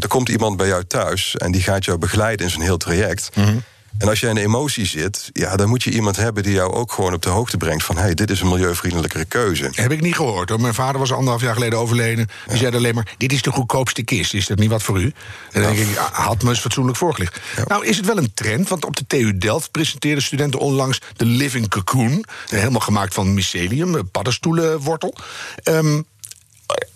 Er 0.00 0.08
komt 0.08 0.28
iemand 0.28 0.56
bij 0.56 0.66
jou 0.66 0.84
thuis 0.84 1.36
en 1.36 1.52
die 1.52 1.62
gaat 1.62 1.84
jou 1.84 1.98
begeleiden 1.98 2.46
in 2.46 2.52
zijn 2.52 2.64
heel 2.64 2.76
traject. 2.76 3.28
En 3.98 4.08
als 4.08 4.20
jij 4.20 4.28
in 4.28 4.34
de 4.34 4.40
emotie 4.40 4.86
zit, 4.86 5.30
ja, 5.32 5.56
dan 5.56 5.68
moet 5.68 5.82
je 5.82 5.90
iemand 5.90 6.16
hebben 6.16 6.42
die 6.42 6.52
jou 6.52 6.72
ook 6.72 6.92
gewoon 6.92 7.12
op 7.14 7.22
de 7.22 7.28
hoogte 7.28 7.56
brengt 7.56 7.84
van 7.84 7.96
hey, 7.96 8.14
dit 8.14 8.30
is 8.30 8.40
een 8.40 8.48
milieuvriendelijkere 8.48 9.24
keuze. 9.24 9.68
Heb 9.72 9.92
ik 9.92 10.00
niet 10.00 10.14
gehoord 10.16 10.48
hoor. 10.48 10.60
Mijn 10.60 10.74
vader 10.74 10.98
was 10.98 11.12
anderhalf 11.12 11.40
jaar 11.42 11.54
geleden 11.54 11.78
overleden. 11.78 12.28
Die 12.48 12.56
zei 12.58 12.76
alleen 12.76 12.94
maar: 12.94 13.14
Dit 13.18 13.32
is 13.32 13.42
de 13.42 13.50
goedkoopste 13.50 14.02
kist. 14.02 14.34
Is 14.34 14.46
dat 14.46 14.58
niet 14.58 14.70
wat 14.70 14.82
voor 14.82 15.00
u? 15.00 15.12
En 15.52 15.62
dan 15.62 15.74
denk 15.74 15.88
ik: 15.88 15.96
had 15.96 16.42
me 16.42 16.48
eens 16.48 16.60
fatsoenlijk 16.60 16.96
voorgelicht. 16.98 17.40
Nou, 17.66 17.86
is 17.86 17.96
het 17.96 18.06
wel 18.06 18.16
een 18.16 18.34
trend? 18.34 18.68
Want 18.68 18.84
op 18.84 18.96
de 18.96 19.06
TU 19.06 19.38
Delft 19.38 19.70
presenteerden 19.70 20.22
studenten 20.22 20.60
onlangs 20.60 20.98
de 21.16 21.24
Living 21.24 21.68
Cocoon. 21.68 22.24
eh, 22.48 22.58
Helemaal 22.58 22.80
gemaakt 22.80 23.14
van 23.14 23.34
mycelium, 23.34 23.94
eh, 23.96 24.02
paddenstoelenwortel. 24.12 25.14
Ehm, 25.62 26.00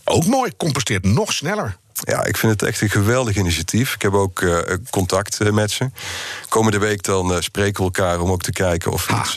ook 0.04 0.26
mooi, 0.26 0.52
composteert 0.56 1.04
nog 1.04 1.32
sneller. 1.32 1.76
Ja, 2.00 2.24
ik 2.24 2.36
vind 2.36 2.52
het 2.52 2.62
echt 2.62 2.80
een 2.80 2.90
geweldig 2.90 3.36
initiatief. 3.36 3.94
Ik 3.94 4.02
heb 4.02 4.14
ook 4.14 4.42
eh, 4.42 4.74
contact 4.90 5.40
eh, 5.40 5.50
met 5.50 5.70
ze. 5.70 5.90
Komende 6.48 6.78
week 6.78 7.02
dan 7.02 7.34
eh, 7.34 7.40
spreken 7.40 7.76
we 7.76 7.82
elkaar 7.82 8.20
om 8.20 8.30
ook 8.30 8.42
te 8.42 8.52
kijken 8.52 8.92
of 8.92 9.06
we 9.06 9.12
Ha. 9.12 9.20
iets 9.20 9.36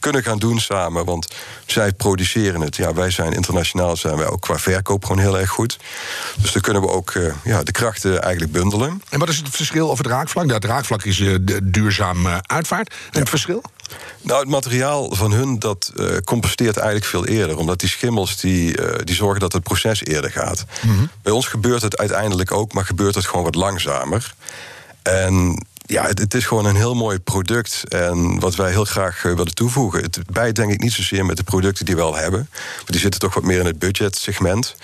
kunnen 0.00 0.22
gaan 0.22 0.38
doen 0.38 0.60
samen. 0.60 1.04
Want 1.04 1.34
zij 1.66 1.92
produceren 1.92 2.60
het. 2.60 2.76
Ja, 2.76 2.94
wij 2.94 3.10
zijn 3.10 3.32
internationaal 3.32 3.96
zijn 3.96 4.16
wij 4.16 4.26
ook 4.26 4.40
qua 4.40 4.58
verkoop 4.58 5.04
gewoon 5.04 5.22
heel 5.22 5.38
erg 5.38 5.50
goed. 5.50 5.78
Dus 6.40 6.52
dan 6.52 6.62
kunnen 6.62 6.82
we 6.82 6.88
ook 6.88 7.12
ja, 7.44 7.62
de 7.62 7.72
krachten 7.72 8.22
eigenlijk 8.22 8.52
bundelen. 8.52 9.02
En 9.08 9.18
wat 9.18 9.28
is 9.28 9.36
het 9.36 9.48
verschil 9.50 9.88
of 9.88 9.98
het 9.98 10.06
raakvlak? 10.06 10.50
Het 10.50 10.64
raakvlak 10.64 11.04
is 11.04 11.16
de 11.16 11.60
duurzaam 11.62 12.26
uitvaart. 12.26 12.94
En 13.10 13.20
het 13.20 13.28
verschil? 13.28 13.62
Nou, 14.22 14.40
het 14.40 14.48
materiaal 14.48 15.14
van 15.14 15.32
hun 15.32 15.58
dat 15.58 15.92
eh, 15.96 16.16
composteert 16.24 16.76
eigenlijk 16.76 17.06
veel 17.06 17.26
eerder. 17.26 17.56
Omdat 17.56 17.80
die 17.80 17.88
schimmels 17.88 18.40
die, 18.40 18.76
eh, 18.76 19.04
die 19.04 19.14
zorgen 19.14 19.40
dat 19.40 19.52
het 19.52 19.62
proces 19.62 20.04
eerder 20.04 20.30
gaat. 20.30 20.64
Bij 21.22 21.32
ons 21.32 21.46
gebeurt 21.46 21.82
het 21.82 21.96
uiteindelijk 21.96 22.52
ook, 22.52 22.72
maar 22.72 22.84
gebeurt 22.84 23.14
het 23.14 23.26
gewoon 23.26 23.44
wat 23.44 23.54
langzamer. 23.54 24.34
En 25.02 25.66
ja, 25.86 26.06
het, 26.06 26.18
het 26.18 26.34
is 26.34 26.46
gewoon 26.46 26.64
een 26.64 26.76
heel 26.76 26.94
mooi 26.94 27.18
product. 27.18 27.84
En 27.88 28.40
wat 28.40 28.54
wij 28.54 28.70
heel 28.70 28.84
graag 28.84 29.24
eh, 29.24 29.34
willen 29.34 29.54
toevoegen. 29.54 30.02
Het 30.02 30.20
bijt 30.32 30.56
denk 30.56 30.72
ik 30.72 30.80
niet 30.80 30.92
zozeer 30.92 31.24
met 31.24 31.36
de 31.36 31.42
producten 31.42 31.84
die 31.84 31.96
we 31.96 32.02
al 32.02 32.16
hebben. 32.16 32.48
Maar 32.50 32.84
die 32.86 33.00
zitten 33.00 33.20
toch 33.20 33.34
wat 33.34 33.42
meer 33.42 33.60
in 33.60 33.66
het 33.66 33.78
budgetsegment. 33.78 34.76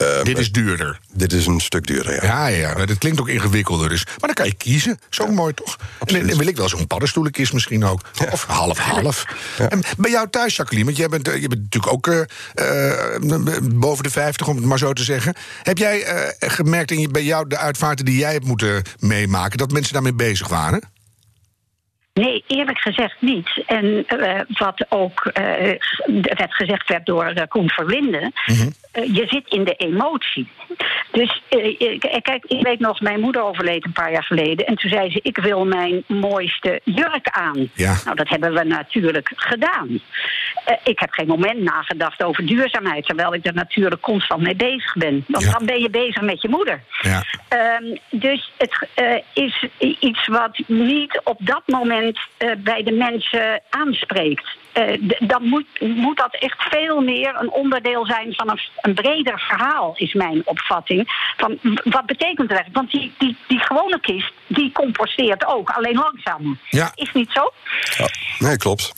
Eh, 0.00 0.22
Dit 0.24 0.38
is 0.38 0.52
duurder. 0.52 1.00
dit 1.12 1.32
is 1.32 1.46
een 1.46 1.60
stuk 1.60 1.86
duurder, 1.86 2.14
ja. 2.14 2.22
Ja, 2.22 2.46
ja, 2.46 2.74
maar 2.74 2.86
dat 2.86 2.98
klinkt 2.98 3.20
ook 3.20 3.28
ingewikkelder. 3.28 3.88
Dus. 3.88 4.04
Maar 4.04 4.16
dan 4.18 4.34
kan 4.34 4.46
je 4.46 4.54
kiezen. 4.54 4.98
Zo 5.10 5.26
mooi 5.26 5.54
toch? 5.54 5.76
En 6.04 6.26
wil 6.36 6.46
ik 6.46 6.56
wel 6.56 6.68
zo'n 6.68 6.86
paddenstoelenkist 6.86 7.52
misschien 7.52 7.84
ook. 7.84 8.00
Of 8.30 8.44
half-half. 8.44 9.24
En 9.68 9.82
bij 9.96 10.10
jou 10.10 10.30
thuis, 10.30 10.56
Jacqueline, 10.56 10.86
want 10.86 10.96
jij 10.98 11.08
bent, 11.08 11.28
eh, 11.28 11.40
je 11.40 11.48
bent 11.48 11.60
natuurlijk 11.62 11.92
ook 11.92 12.06
eh, 12.06 12.20
boven 13.74 14.04
de 14.04 14.10
50, 14.10 14.48
om 14.48 14.56
het 14.56 14.64
maar 14.64 14.78
zo 14.78 14.92
te 14.92 15.04
zeggen. 15.04 15.34
Heb 15.62 15.78
jij 15.78 16.04
gemerkt 16.38 16.90
in 16.90 17.00
je, 17.00 17.08
bij 17.08 17.24
jou 17.24 17.48
de 17.48 17.56
uitvaarten 17.58 18.04
die 18.04 18.18
jij 18.18 18.32
hebt 18.32 18.44
moeten 18.46 18.82
meemaken, 18.98 19.58
dat 19.58 19.70
mensen 19.72 19.92
daarmee 19.92 20.14
bezig 20.14 20.48
waren? 20.48 20.82
Nee, 22.20 22.44
eerlijk 22.46 22.78
gezegd 22.78 23.16
niet. 23.18 23.62
En 23.66 24.04
eh, 24.06 24.40
wat 24.48 24.86
ook 24.88 25.24
eh, 25.24 25.42
werd 26.22 26.54
gezegd 26.54 26.88
werd 26.88 27.06
door 27.06 27.24
eh, 27.24 27.46
Koen 27.48 27.68
Verlinden. 27.70 28.32
eh, 28.92 29.14
je 29.14 29.26
zit 29.28 29.48
in 29.48 29.64
de 29.64 29.74
emotie. 29.74 30.48
Dus 31.12 31.42
kijk, 32.22 32.44
ik 32.46 32.62
weet 32.62 32.78
nog, 32.78 33.00
mijn 33.00 33.20
moeder 33.20 33.42
overleed 33.42 33.84
een 33.84 33.92
paar 33.92 34.12
jaar 34.12 34.24
geleden. 34.24 34.66
En 34.66 34.76
toen 34.76 34.90
zei 34.90 35.10
ze: 35.10 35.20
Ik 35.22 35.36
wil 35.38 35.64
mijn 35.66 36.04
mooiste 36.06 36.80
jurk 36.84 37.28
aan. 37.28 37.70
Ja. 37.74 37.96
Nou, 38.04 38.16
dat 38.16 38.28
hebben 38.28 38.52
we 38.54 38.64
natuurlijk 38.64 39.32
gedaan. 39.36 40.00
Eh, 40.64 40.76
ik 40.84 40.98
heb 40.98 41.10
geen 41.12 41.26
moment 41.26 41.60
nagedacht 41.60 42.22
over 42.22 42.46
duurzaamheid, 42.46 43.06
terwijl 43.06 43.34
ik 43.34 43.46
er 43.46 43.54
natuurlijk 43.54 44.00
constant 44.00 44.42
mee 44.42 44.56
bezig 44.56 44.94
ben. 44.94 45.24
Want 45.28 45.44
Ja. 45.44 45.50
dan 45.50 45.66
ben 45.66 45.80
je 45.80 45.90
bezig 45.90 46.22
met 46.22 46.42
je 46.42 46.48
moeder. 46.48 46.82
Ja. 47.00 47.22
Ehm, 47.48 47.96
dus 48.10 48.52
het 48.58 48.88
eh, 48.94 49.14
is 49.32 49.66
iets 50.00 50.26
wat 50.26 50.58
niet 50.66 51.20
op 51.24 51.36
dat 51.40 51.62
moment 51.66 52.18
eh, 52.36 52.50
bij 52.58 52.82
de 52.82 52.92
mensen 52.92 53.62
aanspreekt. 53.70 54.58
Dan 55.18 55.42
moet, 55.44 55.66
moet 55.80 56.16
dat 56.16 56.36
echt 56.38 56.62
veel 56.70 57.00
meer 57.00 57.36
een 57.38 57.50
onderdeel 57.50 58.06
zijn 58.06 58.34
van 58.34 58.50
een, 58.50 58.60
een 58.80 58.94
breder 58.94 59.40
verhaal, 59.40 59.92
is 59.96 60.12
mijn 60.12 60.42
opvatting. 60.44 61.32
Van 61.36 61.58
wat 61.84 62.06
betekent 62.06 62.50
eigenlijk? 62.50 62.74
Want 62.74 62.90
die, 62.90 63.12
die, 63.18 63.36
die 63.48 63.58
gewone 63.58 64.00
kist, 64.00 64.32
die 64.46 64.72
composteert 64.72 65.46
ook, 65.46 65.70
alleen 65.70 65.94
langzaam. 65.96 66.58
Ja. 66.68 66.92
Is 66.94 67.12
niet 67.12 67.30
zo? 67.32 67.52
Ja, 67.98 68.06
nee, 68.38 68.56
klopt. 68.56 68.92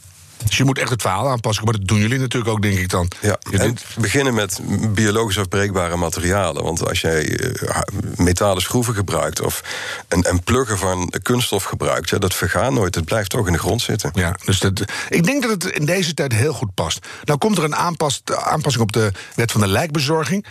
Dus 0.47 0.57
je 0.57 0.65
moet 0.65 0.79
echt 0.79 0.91
het 0.91 1.03
verhaal 1.03 1.29
aanpassen. 1.29 1.65
Maar 1.65 1.73
dat 1.73 1.87
doen 1.89 1.99
jullie 1.99 2.19
natuurlijk 2.19 2.53
ook, 2.53 2.63
denk 2.63 2.79
ik 2.79 2.89
dan. 2.89 3.09
Ja, 3.21 3.39
en 3.51 3.77
beginnen 3.99 4.35
met 4.35 4.61
biologisch 4.95 5.39
afbreekbare 5.39 5.97
materialen. 5.97 6.63
Want 6.63 6.89
als 6.89 7.01
jij 7.01 7.37
eh, 7.39 7.81
metalen 8.17 8.63
schroeven 8.63 8.95
gebruikt 8.95 9.41
of 9.41 9.63
een, 10.09 10.29
een 10.29 10.43
pluggen 10.43 10.79
van 10.79 11.13
kunststof 11.23 11.65
gebruikt, 11.65 12.11
ja, 12.11 12.19
dat 12.19 12.35
vergaat 12.35 12.73
nooit. 12.73 12.95
Het 12.95 13.05
blijft 13.05 13.35
ook 13.35 13.47
in 13.47 13.53
de 13.53 13.59
grond 13.59 13.83
zitten. 13.83 14.11
Ja, 14.15 14.37
dus 14.45 14.59
dat, 14.59 14.85
ik 15.09 15.25
denk 15.25 15.43
dat 15.43 15.51
het 15.51 15.65
in 15.65 15.85
deze 15.87 16.15
tijd 16.15 16.33
heel 16.33 16.53
goed 16.53 16.75
past. 16.75 17.07
Nou 17.25 17.39
komt 17.39 17.59
er 17.59 17.65
een 17.65 17.77
aanpas, 17.77 18.23
aanpassing 18.25 18.85
op 18.85 18.93
de 18.93 19.13
wet 19.35 19.53
van 19.53 19.61
de 19.61 19.67
lijkbezorging. 19.69 20.47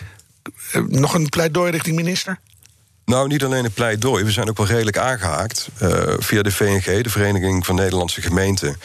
Eh, 0.71 0.81
nog 0.81 1.13
een 1.13 1.29
pleidooi 1.29 1.71
richting 1.71 1.95
minister? 1.95 2.39
Nou, 3.05 3.27
niet 3.27 3.43
alleen 3.43 3.65
een 3.65 3.71
pleidooi. 3.71 4.23
We 4.23 4.31
zijn 4.31 4.49
ook 4.49 4.57
wel 4.57 4.67
redelijk 4.67 4.97
aangehaakt. 4.97 5.67
eh, 5.77 6.13
via 6.17 6.41
de 6.41 6.51
VNG, 6.51 7.03
de 7.03 7.09
Vereniging 7.09 7.65
van 7.65 7.75
Nederlandse 7.75 8.21
Gemeenten. 8.21 8.75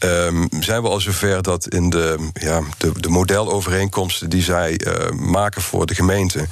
Ehm, 0.00 0.46
zijn 0.60 0.82
we 0.82 0.88
al 0.88 1.00
zover 1.00 1.42
dat 1.42 1.68
in 1.68 1.90
de, 1.90 2.28
ja, 2.32 2.60
de, 2.78 2.92
de 3.00 3.08
modelovereenkomsten 3.08 4.30
die 4.30 4.42
zij 4.42 4.76
eh, 4.76 5.10
maken 5.10 5.62
voor 5.62 5.86
de 5.86 5.94
gemeente. 5.94 6.46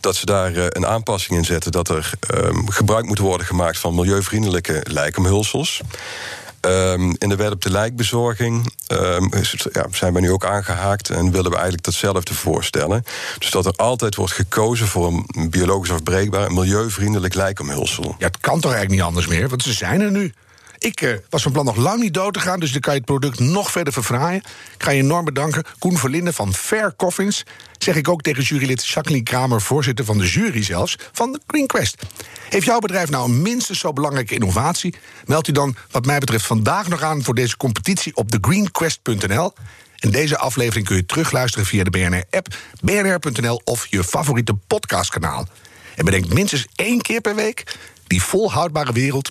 dat 0.00 0.16
ze 0.16 0.26
daar 0.26 0.54
eh, 0.56 0.64
een 0.68 0.86
aanpassing 0.86 1.38
in 1.38 1.44
zetten. 1.44 1.72
dat 1.72 1.88
er 1.88 2.10
ehm, 2.20 2.66
gebruik 2.66 3.06
moet 3.06 3.18
worden 3.18 3.46
gemaakt 3.46 3.78
van 3.78 3.94
milieuvriendelijke 3.94 4.80
lijkomhulsels. 4.90 5.80
Ehm, 6.60 7.14
in 7.18 7.28
de 7.28 7.36
wet 7.36 7.52
op 7.52 7.62
de 7.62 7.70
lijkbezorging 7.70 8.72
het- 9.30 9.66
ja, 9.72 9.86
zijn 9.90 10.12
we 10.12 10.20
nu 10.20 10.30
ook 10.32 10.44
aangehaakt 10.44 11.10
en 11.10 11.30
willen 11.30 11.50
we 11.50 11.54
eigenlijk 11.54 11.84
datzelfde 11.84 12.34
voorstellen. 12.34 13.04
Dus 13.38 13.50
dat 13.50 13.66
er 13.66 13.72
altijd 13.76 14.14
wordt 14.14 14.32
gekozen 14.32 14.86
voor 14.86 15.06
een 15.06 15.50
biologisch 15.50 15.90
afbreekbaar, 15.90 16.46
en 16.46 16.54
milieuvriendelijk 16.54 17.34
lijkomhulsel. 17.34 18.14
Ja, 18.18 18.26
het 18.26 18.38
kan 18.40 18.60
toch 18.60 18.72
eigenlijk 18.72 18.90
niet 18.90 19.08
anders 19.08 19.26
meer, 19.26 19.48
want 19.48 19.62
ze 19.62 19.72
zijn 19.72 20.00
er 20.00 20.10
nu. 20.10 20.32
Ik 20.84 21.00
eh, 21.00 21.14
was 21.28 21.42
van 21.42 21.52
plan 21.52 21.64
nog 21.64 21.76
lang 21.76 22.00
niet 22.00 22.14
dood 22.14 22.32
te 22.32 22.40
gaan, 22.40 22.60
dus 22.60 22.72
dan 22.72 22.80
kan 22.80 22.92
je 22.92 22.98
het 22.98 23.08
product 23.08 23.40
nog 23.40 23.70
verder 23.70 23.92
verfraaien. 23.92 24.42
Ik 24.74 24.82
ga 24.82 24.90
je 24.90 25.02
enorm 25.02 25.24
bedanken. 25.24 25.64
Koen 25.78 25.96
Verlinden 25.96 26.34
van 26.34 26.54
Fair 26.54 26.96
Coffins. 26.96 27.44
Zeg 27.78 27.96
ik 27.96 28.08
ook 28.08 28.22
tegen 28.22 28.42
jurylid 28.42 28.86
Jacqueline 28.86 29.24
Kramer, 29.24 29.60
voorzitter 29.60 30.04
van 30.04 30.18
de 30.18 30.26
jury 30.26 30.62
zelfs, 30.62 30.98
van 31.12 31.32
de 31.32 31.40
Green 31.46 31.66
Quest. 31.66 32.02
Heeft 32.48 32.66
jouw 32.66 32.78
bedrijf 32.78 33.10
nou 33.10 33.28
een 33.28 33.42
minstens 33.42 33.78
zo 33.78 33.92
belangrijke 33.92 34.34
innovatie? 34.34 34.94
Meld 35.24 35.48
u 35.48 35.52
dan, 35.52 35.76
wat 35.90 36.06
mij 36.06 36.18
betreft, 36.18 36.46
vandaag 36.46 36.88
nog 36.88 37.02
aan 37.02 37.22
voor 37.22 37.34
deze 37.34 37.56
competitie 37.56 38.16
op 38.16 38.30
thegreenquest.nl. 38.30 39.52
En 39.98 40.10
deze 40.10 40.38
aflevering 40.38 40.86
kun 40.86 40.96
je 40.96 41.06
terugluisteren 41.06 41.66
via 41.66 41.84
de 41.84 41.90
BNR-app, 41.90 42.56
bnr.nl 42.80 43.60
of 43.64 43.86
je 43.86 44.04
favoriete 44.04 44.54
podcastkanaal. 44.54 45.46
En 45.94 46.04
bedenk 46.04 46.32
minstens 46.32 46.66
één 46.74 47.00
keer 47.00 47.20
per 47.20 47.34
week, 47.34 47.76
die 48.06 48.22
volhoudbare 48.22 48.92
wereld, 48.92 49.30